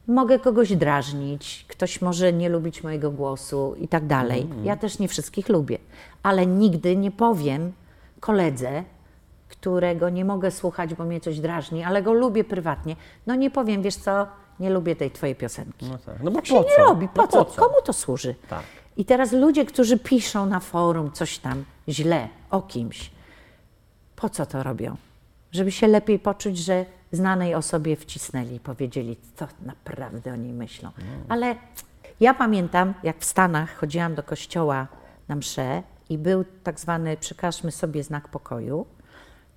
Mogę 0.07 0.39
kogoś 0.39 0.75
drażnić, 0.75 1.65
ktoś 1.67 2.01
może 2.01 2.33
nie 2.33 2.49
lubić 2.49 2.83
mojego 2.83 3.11
głosu 3.11 3.75
i 3.79 3.87
tak 3.87 4.07
dalej. 4.07 4.47
Ja 4.63 4.77
też 4.77 4.99
nie 4.99 5.07
wszystkich 5.07 5.49
lubię, 5.49 5.77
ale 6.23 6.45
nigdy 6.45 6.95
nie 6.95 7.11
powiem 7.11 7.71
koledze, 8.19 8.83
którego 9.49 10.09
nie 10.09 10.25
mogę 10.25 10.51
słuchać, 10.51 10.93
bo 10.93 11.03
mnie 11.05 11.21
coś 11.21 11.39
drażni, 11.39 11.83
ale 11.83 12.03
go 12.03 12.13
lubię 12.13 12.43
prywatnie. 12.43 12.95
No 13.27 13.35
nie 13.35 13.51
powiem, 13.51 13.81
wiesz 13.81 13.95
co, 13.95 14.27
nie 14.59 14.69
lubię 14.69 14.95
tej 14.95 15.11
twojej 15.11 15.35
piosenki. 15.35 15.85
No 15.91 15.97
tak. 15.97 16.23
No 16.23 16.31
bo 16.31 16.35
Tak 16.35 16.45
się 16.45 16.55
po 16.55 16.61
nie 16.61 16.75
co? 16.75 16.81
robi. 16.83 17.07
Po, 17.07 17.21
No 17.21 17.27
co? 17.27 17.45
po 17.45 17.51
co? 17.51 17.61
Komu 17.61 17.75
to 17.85 17.93
służy? 17.93 18.35
Tak. 18.49 18.63
I 18.99 19.05
teraz 19.05 19.31
ludzie, 19.31 19.65
którzy 19.65 19.99
piszą 19.99 20.45
na 20.45 20.59
forum 20.59 21.11
coś 21.11 21.37
tam 21.37 21.65
źle 21.89 22.27
o 22.49 22.61
kimś, 22.61 23.11
po 24.15 24.29
co 24.29 24.45
to 24.45 24.63
robią? 24.63 24.95
Żeby 25.51 25.71
się 25.71 25.87
lepiej 25.87 26.19
poczuć, 26.19 26.57
że 26.57 26.85
znanej 27.11 27.55
osobie 27.55 27.95
wcisnęli 27.95 28.55
i 28.55 28.59
powiedzieli, 28.59 29.17
co 29.35 29.47
naprawdę 29.61 30.33
o 30.33 30.35
niej 30.35 30.53
myślą. 30.53 30.89
Ale 31.29 31.55
ja 32.19 32.33
pamiętam, 32.33 32.93
jak 33.03 33.19
w 33.19 33.25
Stanach 33.25 33.75
chodziłam 33.77 34.15
do 34.15 34.23
kościoła 34.23 34.87
na 35.27 35.35
mszę 35.35 35.83
i 36.09 36.17
był 36.17 36.45
tak 36.63 36.79
zwany, 36.79 37.17
przekażmy 37.17 37.71
sobie 37.71 38.03
znak 38.03 38.27
pokoju, 38.27 38.85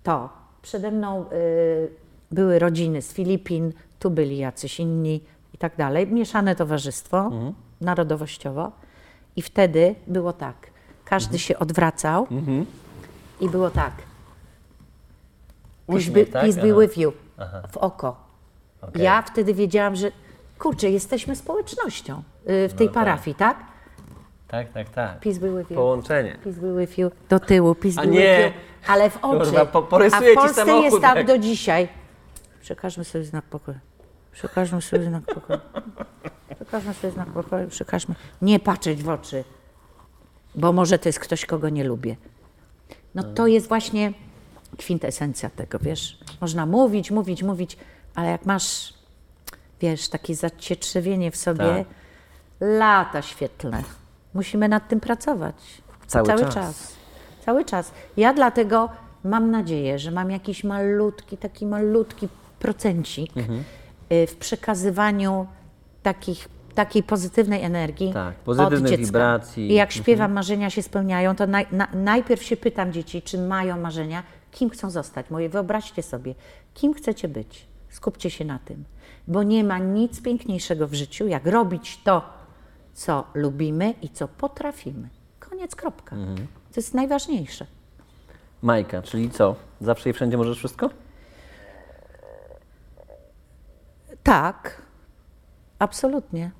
to 0.02 0.28
przede 0.62 0.90
mną 0.90 1.24
y, 1.32 1.90
były 2.30 2.58
rodziny 2.58 3.02
z 3.02 3.12
Filipin, 3.12 3.72
tu 3.98 4.10
byli 4.10 4.38
jacyś 4.38 4.80
inni 4.80 5.20
i 5.54 5.58
tak 5.58 5.76
dalej, 5.76 6.06
mieszane 6.06 6.56
towarzystwo 6.56 7.30
narodowościowo 7.80 8.72
i 9.36 9.42
wtedy 9.42 9.94
było 10.06 10.32
tak, 10.32 10.56
każdy 11.04 11.38
się 11.38 11.58
odwracał 11.58 12.26
i 13.40 13.48
było 13.48 13.70
tak, 13.70 13.92
peace 15.86 15.98
Uśmiech, 15.98 16.26
be, 16.26 16.32
tak? 16.32 16.42
peace 16.42 16.60
be 16.60 16.70
Aha. 16.72 16.80
with 16.80 16.98
you, 16.98 17.12
w 17.72 17.76
oko. 17.76 18.16
Okej. 18.80 19.02
Ja 19.02 19.22
wtedy 19.22 19.54
wiedziałam, 19.54 19.96
że 19.96 20.12
kurczę, 20.58 20.90
jesteśmy 20.90 21.36
społecznością 21.36 22.22
y, 22.50 22.68
w 22.68 22.74
tej 22.74 22.86
tak. 22.86 22.94
parafii, 22.94 23.34
tak? 23.34 23.56
Tak, 24.48 24.72
tak, 24.72 24.88
tak. 24.90 25.20
Peace 25.20 25.40
be 25.40 25.58
with 25.58 25.70
you. 25.70 25.76
Połączenie. 25.76 26.38
Peace 26.44 26.60
be 26.60 26.80
with 26.80 26.98
you. 26.98 27.10
Do 27.28 27.40
tyłu, 27.40 27.74
peace 27.74 28.00
A 28.00 28.04
be 28.04 28.10
nie. 28.10 28.44
with 28.44 28.56
you. 28.56 28.92
Ale 28.92 29.10
w 29.10 29.16
oczy. 29.24 29.38
Kurwa, 29.50 29.66
po- 29.66 29.78
A 29.78 29.82
porysuję 29.82 30.30
w 30.30 30.32
ci 30.32 30.34
Polsce 30.34 30.54
samochód, 30.54 30.84
jest 30.84 31.00
tak 31.00 31.26
do 31.26 31.38
dzisiaj. 31.38 31.88
Przekażmy 32.60 33.04
sobie 33.04 33.24
znak 33.24 33.44
pokoju. 33.44 33.78
Przekażmy 34.32 34.82
sobie 34.82 35.04
znak 35.04 35.22
pokoju. 35.34 35.60
Przekażmy 36.56 36.94
sobie 36.94 37.12
znak 37.12 37.28
pokoju. 37.28 37.68
Przekażmy. 37.68 38.14
Nie 38.42 38.60
patrzeć 38.60 39.02
w 39.02 39.08
oczy. 39.08 39.44
Bo 40.54 40.72
może 40.72 40.98
to 40.98 41.08
jest 41.08 41.18
ktoś, 41.18 41.46
kogo 41.46 41.68
nie 41.68 41.84
lubię. 41.84 42.16
No 43.14 43.22
to 43.22 43.46
jest 43.46 43.68
właśnie 43.68 44.12
kwintesencja 44.78 45.50
tego, 45.50 45.78
wiesz. 45.78 46.18
Można 46.40 46.66
mówić, 46.66 47.10
mówić, 47.10 47.42
mówić, 47.42 47.76
ale 48.14 48.30
jak 48.30 48.46
masz, 48.46 48.94
wiesz, 49.80 50.08
takie 50.08 50.34
zacietrzewienie 50.34 51.30
w 51.30 51.36
sobie, 51.36 51.64
Tak. 51.64 51.86
lata 52.60 53.22
świetlne. 53.22 53.82
Musimy 54.34 54.68
nad 54.68 54.88
tym 54.88 55.00
pracować. 55.00 55.54
Cały 56.06 56.26
czas. 56.28 56.54
czas. 56.54 56.92
Cały 57.44 57.64
czas. 57.64 57.92
Ja 58.16 58.34
dlatego 58.34 58.88
mam 59.24 59.50
nadzieję, 59.50 59.98
że 59.98 60.10
mam 60.10 60.30
jakiś 60.30 60.64
malutki, 60.64 61.36
taki 61.36 61.66
malutki 61.66 62.28
procencik 62.58 63.36
Mhm. 63.36 63.64
Y, 64.12 64.26
w 64.26 64.36
przekazywaniu 64.36 65.46
takich, 66.02 66.48
takiej 66.74 67.02
pozytywnej 67.02 67.62
energii 67.62 68.12
Tak, 68.12 68.34
pozytywnych 68.34 69.00
wibracji. 69.00 69.70
I 69.70 69.74
jak 69.74 69.88
Mhm. 69.88 70.02
śpiewam, 70.04 70.32
marzenia 70.32 70.70
się 70.70 70.82
spełniają, 70.82 71.36
to 71.36 71.46
naj, 71.46 71.66
na, 71.72 71.88
najpierw 71.94 72.42
się 72.42 72.56
pytam 72.56 72.92
dzieci, 72.92 73.22
czy 73.22 73.38
mają 73.38 73.80
marzenia, 73.80 74.22
kim 74.50 74.70
chcą 74.70 74.90
zostać. 74.90 75.30
Moje, 75.30 75.48
wyobraźcie 75.48 76.02
sobie, 76.02 76.34
kim 76.74 76.94
chcecie 76.94 77.28
być. 77.28 77.66
Skupcie 77.88 78.30
się 78.30 78.44
na 78.44 78.58
tym. 78.58 78.84
Bo 79.28 79.42
nie 79.42 79.64
ma 79.64 79.78
nic 79.78 80.22
piękniejszego 80.22 80.88
w 80.88 80.94
życiu, 80.94 81.26
jak 81.28 81.46
robić 81.46 82.00
to, 82.04 82.22
co 82.94 83.24
lubimy 83.34 83.94
i 84.02 84.08
co 84.08 84.28
potrafimy. 84.28 85.08
Koniec, 85.40 85.74
kropka. 85.76 86.16
Mhm. 86.16 86.36
To 86.72 86.80
jest 86.80 86.94
najważniejsze. 86.94 87.66
Majka, 88.62 89.02
czyli 89.02 89.30
co? 89.30 89.54
Zawsze 89.80 90.10
i 90.10 90.12
wszędzie 90.12 90.36
możesz 90.36 90.58
wszystko? 90.58 90.90
Tak, 94.22 94.82
absolutnie. 95.78 96.50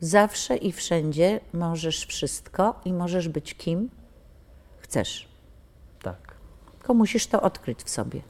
Zawsze 0.00 0.56
i 0.56 0.72
wszędzie 0.72 1.40
możesz 1.52 2.06
wszystko 2.06 2.80
i 2.84 2.92
możesz 2.92 3.28
być 3.28 3.54
kim 3.54 3.90
chcesz. 4.78 5.28
Tak. 6.02 6.34
Tylko 6.78 6.94
musisz 6.94 7.26
to 7.26 7.42
odkryć 7.42 7.82
w 7.82 7.90
sobie. 7.90 8.22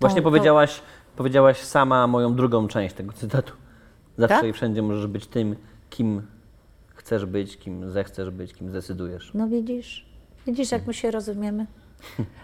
Właśnie 0.00 0.20
To- 0.20 0.24
to- 0.24 0.30
powiedziałaś, 0.30 0.80
powiedziałaś 1.16 1.58
sama 1.58 2.06
moją 2.06 2.34
drugą 2.34 2.68
część 2.68 2.94
tego 2.94 3.12
cytatu. 3.12 3.52
Zawsze 4.18 4.36
Tak? 4.36 4.46
i 4.46 4.52
wszędzie 4.52 4.82
możesz 4.82 5.06
być 5.06 5.26
tym, 5.26 5.56
kim 5.90 6.26
chcesz 6.94 7.26
być, 7.26 7.56
kim 7.58 7.90
zechcesz 7.90 8.30
być, 8.30 8.54
kim 8.54 8.70
zdecydujesz. 8.70 9.30
No 9.34 9.48
widzisz? 9.48 10.06
Widzisz, 10.46 10.72
jak 10.72 10.86
my 10.86 10.94
się 10.94 11.10
rozumiemy? 11.10 11.66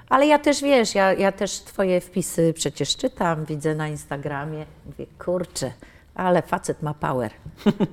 Ale 0.09 0.27
ja 0.27 0.39
też, 0.39 0.63
wiesz, 0.63 0.95
ja, 0.95 1.13
ja 1.13 1.33
też 1.33 1.61
twoje 1.61 2.01
wpisy 2.01 2.53
przecież 2.57 2.97
czytam, 2.97 3.45
widzę 3.45 3.75
na 3.75 3.89
Instagramie. 3.89 4.67
Mówię, 4.87 5.07
kurczę, 5.25 5.73
ale 6.15 6.43
facet 6.43 6.83
ma 6.83 6.95
power. 6.95 7.31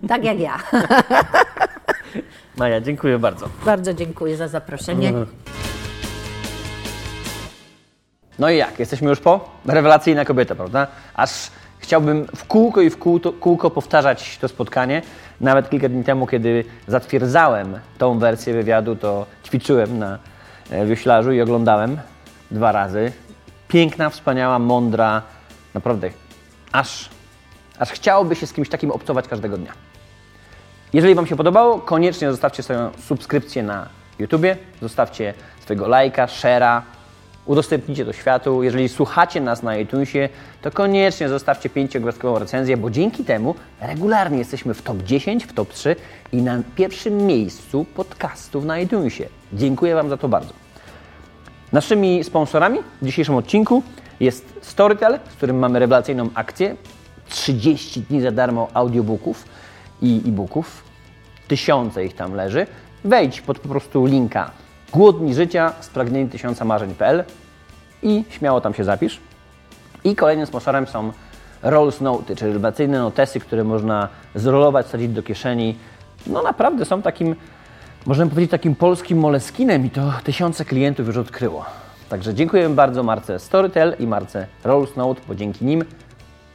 Tak 0.08 0.24
jak 0.24 0.40
ja. 0.40 0.58
Maja, 2.58 2.82
dziękuję 2.82 3.20
bardzo. 3.20 3.50
Bardzo 3.66 3.94
dziękuję 3.94 4.38
za 4.38 4.48
zaproszenie. 4.48 5.14
No 8.40 8.50
i 8.50 8.58
jak? 8.58 8.80
Jesteśmy 8.80 9.10
już 9.10 9.20
po? 9.20 9.50
Rewelacyjna 9.66 10.26
kobieta, 10.26 10.56
prawda? 10.56 10.88
Aż 11.14 11.52
chciałbym 11.80 12.28
w 12.36 12.46
kółko 12.46 12.82
i 12.82 12.90
w 12.90 12.98
kółko, 12.98 13.34
kółko 13.34 13.70
powtarzać 13.70 14.38
to 14.38 14.48
spotkanie. 14.48 15.02
Nawet 15.42 15.70
kilka 15.70 15.90
dni 15.90 16.04
temu, 16.04 16.28
kiedy 16.28 16.64
zatwierdzałem 16.88 17.80
tą 17.98 18.20
wersję 18.20 18.54
wywiadu, 18.54 18.96
to 18.96 19.26
ćwiczyłem 19.46 20.00
na 20.00 20.20
wioślarzu 20.86 21.32
i 21.32 21.42
oglądałem 21.42 21.98
dwa 22.52 22.72
razy. 22.72 23.12
Piękna, 23.68 24.10
wspaniała, 24.10 24.60
mądra, 24.60 25.22
naprawdę 25.74 26.10
aż, 26.72 27.10
aż 27.80 27.92
chciałoby 27.92 28.36
się 28.36 28.48
z 28.48 28.54
kimś 28.54 28.70
takim 28.70 28.92
obcować 28.92 29.28
każdego 29.28 29.58
dnia. 29.58 29.74
Jeżeli 30.94 31.16
Wam 31.16 31.28
się 31.28 31.36
podobało, 31.36 31.80
koniecznie 31.80 32.32
zostawcie 32.32 32.64
swoją 32.64 32.92
subskrypcję 33.08 33.64
na 33.64 33.90
YouTubie, 34.20 34.58
zostawcie 34.82 35.34
swojego 35.62 35.88
lajka, 35.88 36.26
share'a, 36.26 36.82
udostępnijcie 37.48 38.06
to 38.06 38.14
światu. 38.14 38.64
Jeżeli 38.64 38.90
słuchacie 38.90 39.42
nas 39.42 39.64
na 39.64 39.78
iTunesie, 39.78 40.30
to 40.62 40.72
koniecznie 40.72 41.30
zostawcie 41.30 41.70
pięciogwiazdkową 41.70 42.40
recenzję, 42.40 42.78
bo 42.78 42.90
dzięki 42.90 43.24
temu 43.24 43.56
regularnie 43.82 44.38
jesteśmy 44.38 44.74
w 44.74 44.82
top 44.82 45.04
10, 45.04 45.46
w 45.46 45.54
top 45.54 45.74
3 45.74 45.96
i 46.32 46.42
na 46.42 46.62
pierwszym 46.76 47.18
miejscu 47.18 47.86
podcastów 47.96 48.66
na 48.66 48.80
iTunesie. 48.80 49.28
Dziękuję 49.54 49.96
Wam 49.96 50.10
za 50.10 50.18
to 50.18 50.30
bardzo. 50.30 50.54
Naszymi 51.72 52.24
sponsorami 52.24 52.80
w 53.02 53.06
dzisiejszym 53.06 53.36
odcinku 53.36 53.84
jest 54.20 54.54
Storytel, 54.62 55.20
z 55.30 55.34
którym 55.34 55.60
mamy 55.60 55.80
rewelacyjną 55.80 56.30
akcję. 56.34 56.76
30 57.30 58.02
dni 58.02 58.22
za 58.22 58.32
darmo 58.32 58.68
audiobooków 58.74 59.46
i 60.02 60.22
e-booków. 60.28 60.84
Tysiące 61.48 62.06
ich 62.06 62.16
tam 62.16 62.34
leży. 62.34 62.68
Wejdź 63.04 63.42
pod 63.42 63.60
po 63.60 63.70
prostu 63.70 64.06
linka 64.06 64.52
Głodni 64.94 65.34
życia, 65.34 65.74
spragnieni 65.80 66.30
tysiąca 66.30 66.66
marzeń.pl 66.66 67.24
i 68.04 68.24
śmiało 68.30 68.62
tam 68.62 68.74
się 68.74 68.84
zapisz. 68.84 69.20
I 70.04 70.16
kolejnym 70.16 70.46
sponsorem 70.46 70.88
są 70.88 71.12
Rolls 71.64 72.02
Note, 72.02 72.36
czyli 72.36 72.54
rewelacyjne 72.54 73.00
notesy, 73.00 73.40
które 73.40 73.64
można 73.64 74.10
zrolować, 74.36 74.86
wsadzić 74.86 75.10
do 75.10 75.24
kieszeni. 75.24 75.76
No 76.28 76.44
naprawdę 76.44 76.86
są 76.86 77.02
takim, 77.02 77.36
możemy 78.06 78.30
powiedzieć, 78.30 78.52
takim 78.52 78.76
polskim 78.76 79.20
moleskinem 79.20 79.86
i 79.86 79.90
to 79.90 80.14
tysiące 80.24 80.66
klientów 80.66 81.08
już 81.08 81.18
odkryło. 81.18 81.66
Także 82.10 82.34
dziękujemy 82.34 82.76
bardzo 82.76 83.04
marce 83.04 83.40
Storytel 83.40 83.96
i 84.00 84.08
marce 84.08 84.48
Rolls 84.64 84.96
Note, 84.96 85.22
bo 85.28 85.36
dzięki 85.36 85.66
nim 85.66 85.84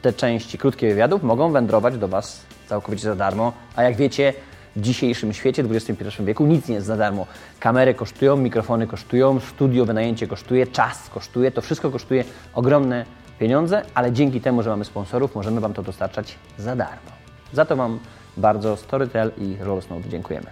te 0.01 0.13
części 0.13 0.57
krótkich 0.57 0.89
wywiadów 0.89 1.23
mogą 1.23 1.51
wędrować 1.51 1.97
do 1.97 2.07
Was 2.07 2.45
całkowicie 2.69 3.03
za 3.03 3.15
darmo. 3.15 3.53
A 3.75 3.83
jak 3.83 3.95
wiecie, 3.95 4.33
w 4.75 4.81
dzisiejszym 4.81 5.33
świecie, 5.33 5.63
XXI 5.71 6.23
wieku, 6.23 6.45
nic 6.45 6.67
nie 6.67 6.75
jest 6.75 6.87
za 6.87 6.97
darmo. 6.97 7.27
Kamery 7.59 7.93
kosztują, 7.93 8.37
mikrofony 8.37 8.87
kosztują, 8.87 9.39
studio, 9.39 9.85
wynajęcie 9.85 10.27
kosztuje, 10.27 10.67
czas 10.67 11.09
kosztuje, 11.09 11.51
to 11.51 11.61
wszystko 11.61 11.91
kosztuje 11.91 12.23
ogromne 12.53 13.05
pieniądze, 13.39 13.81
ale 13.93 14.11
dzięki 14.11 14.41
temu, 14.41 14.63
że 14.63 14.69
mamy 14.69 14.85
sponsorów, 14.85 15.35
możemy 15.35 15.61
Wam 15.61 15.73
to 15.73 15.83
dostarczać 15.83 16.35
za 16.57 16.75
darmo. 16.75 17.11
Za 17.53 17.65
to 17.65 17.75
Wam 17.75 17.99
bardzo 18.37 18.77
Storytel 18.77 19.31
i 19.37 19.55
Rollsnote 19.59 20.09
dziękujemy. 20.09 20.47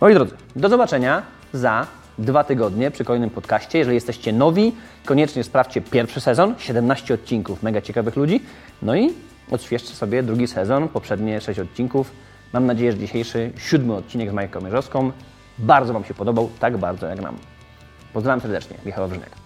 Moi 0.00 0.14
drodzy, 0.14 0.34
do 0.56 0.68
zobaczenia 0.68 1.22
za 1.52 1.86
dwa 2.18 2.44
tygodnie 2.44 2.90
przy 2.90 3.04
kolejnym 3.04 3.30
podcaście. 3.30 3.78
Jeżeli 3.78 3.94
jesteście 3.94 4.32
nowi, 4.32 4.72
koniecznie 5.04 5.44
sprawdźcie 5.44 5.80
pierwszy 5.80 6.20
sezon, 6.20 6.54
17 6.58 7.14
odcinków 7.14 7.62
mega 7.62 7.80
ciekawych 7.80 8.16
ludzi. 8.16 8.40
No 8.82 8.96
i 8.96 9.14
odświeżcie 9.50 9.94
sobie 9.94 10.22
drugi 10.22 10.46
sezon, 10.46 10.88
poprzednie 10.88 11.40
6 11.40 11.60
odcinków. 11.60 12.10
Mam 12.52 12.66
nadzieję, 12.66 12.92
że 12.92 12.98
dzisiejszy 12.98 13.52
siódmy 13.56 13.94
odcinek 13.94 14.30
z 14.30 14.32
Majką 14.32 14.60
Mierzowską 14.60 15.12
bardzo 15.58 15.92
Wam 15.92 16.04
się 16.04 16.14
podobał, 16.14 16.50
tak 16.60 16.78
bardzo 16.78 17.06
jak 17.06 17.20
nam. 17.20 17.36
Pozdrawiam 18.12 18.40
serdecznie, 18.40 18.76
Michał 18.86 19.08
Wrzynek. 19.08 19.39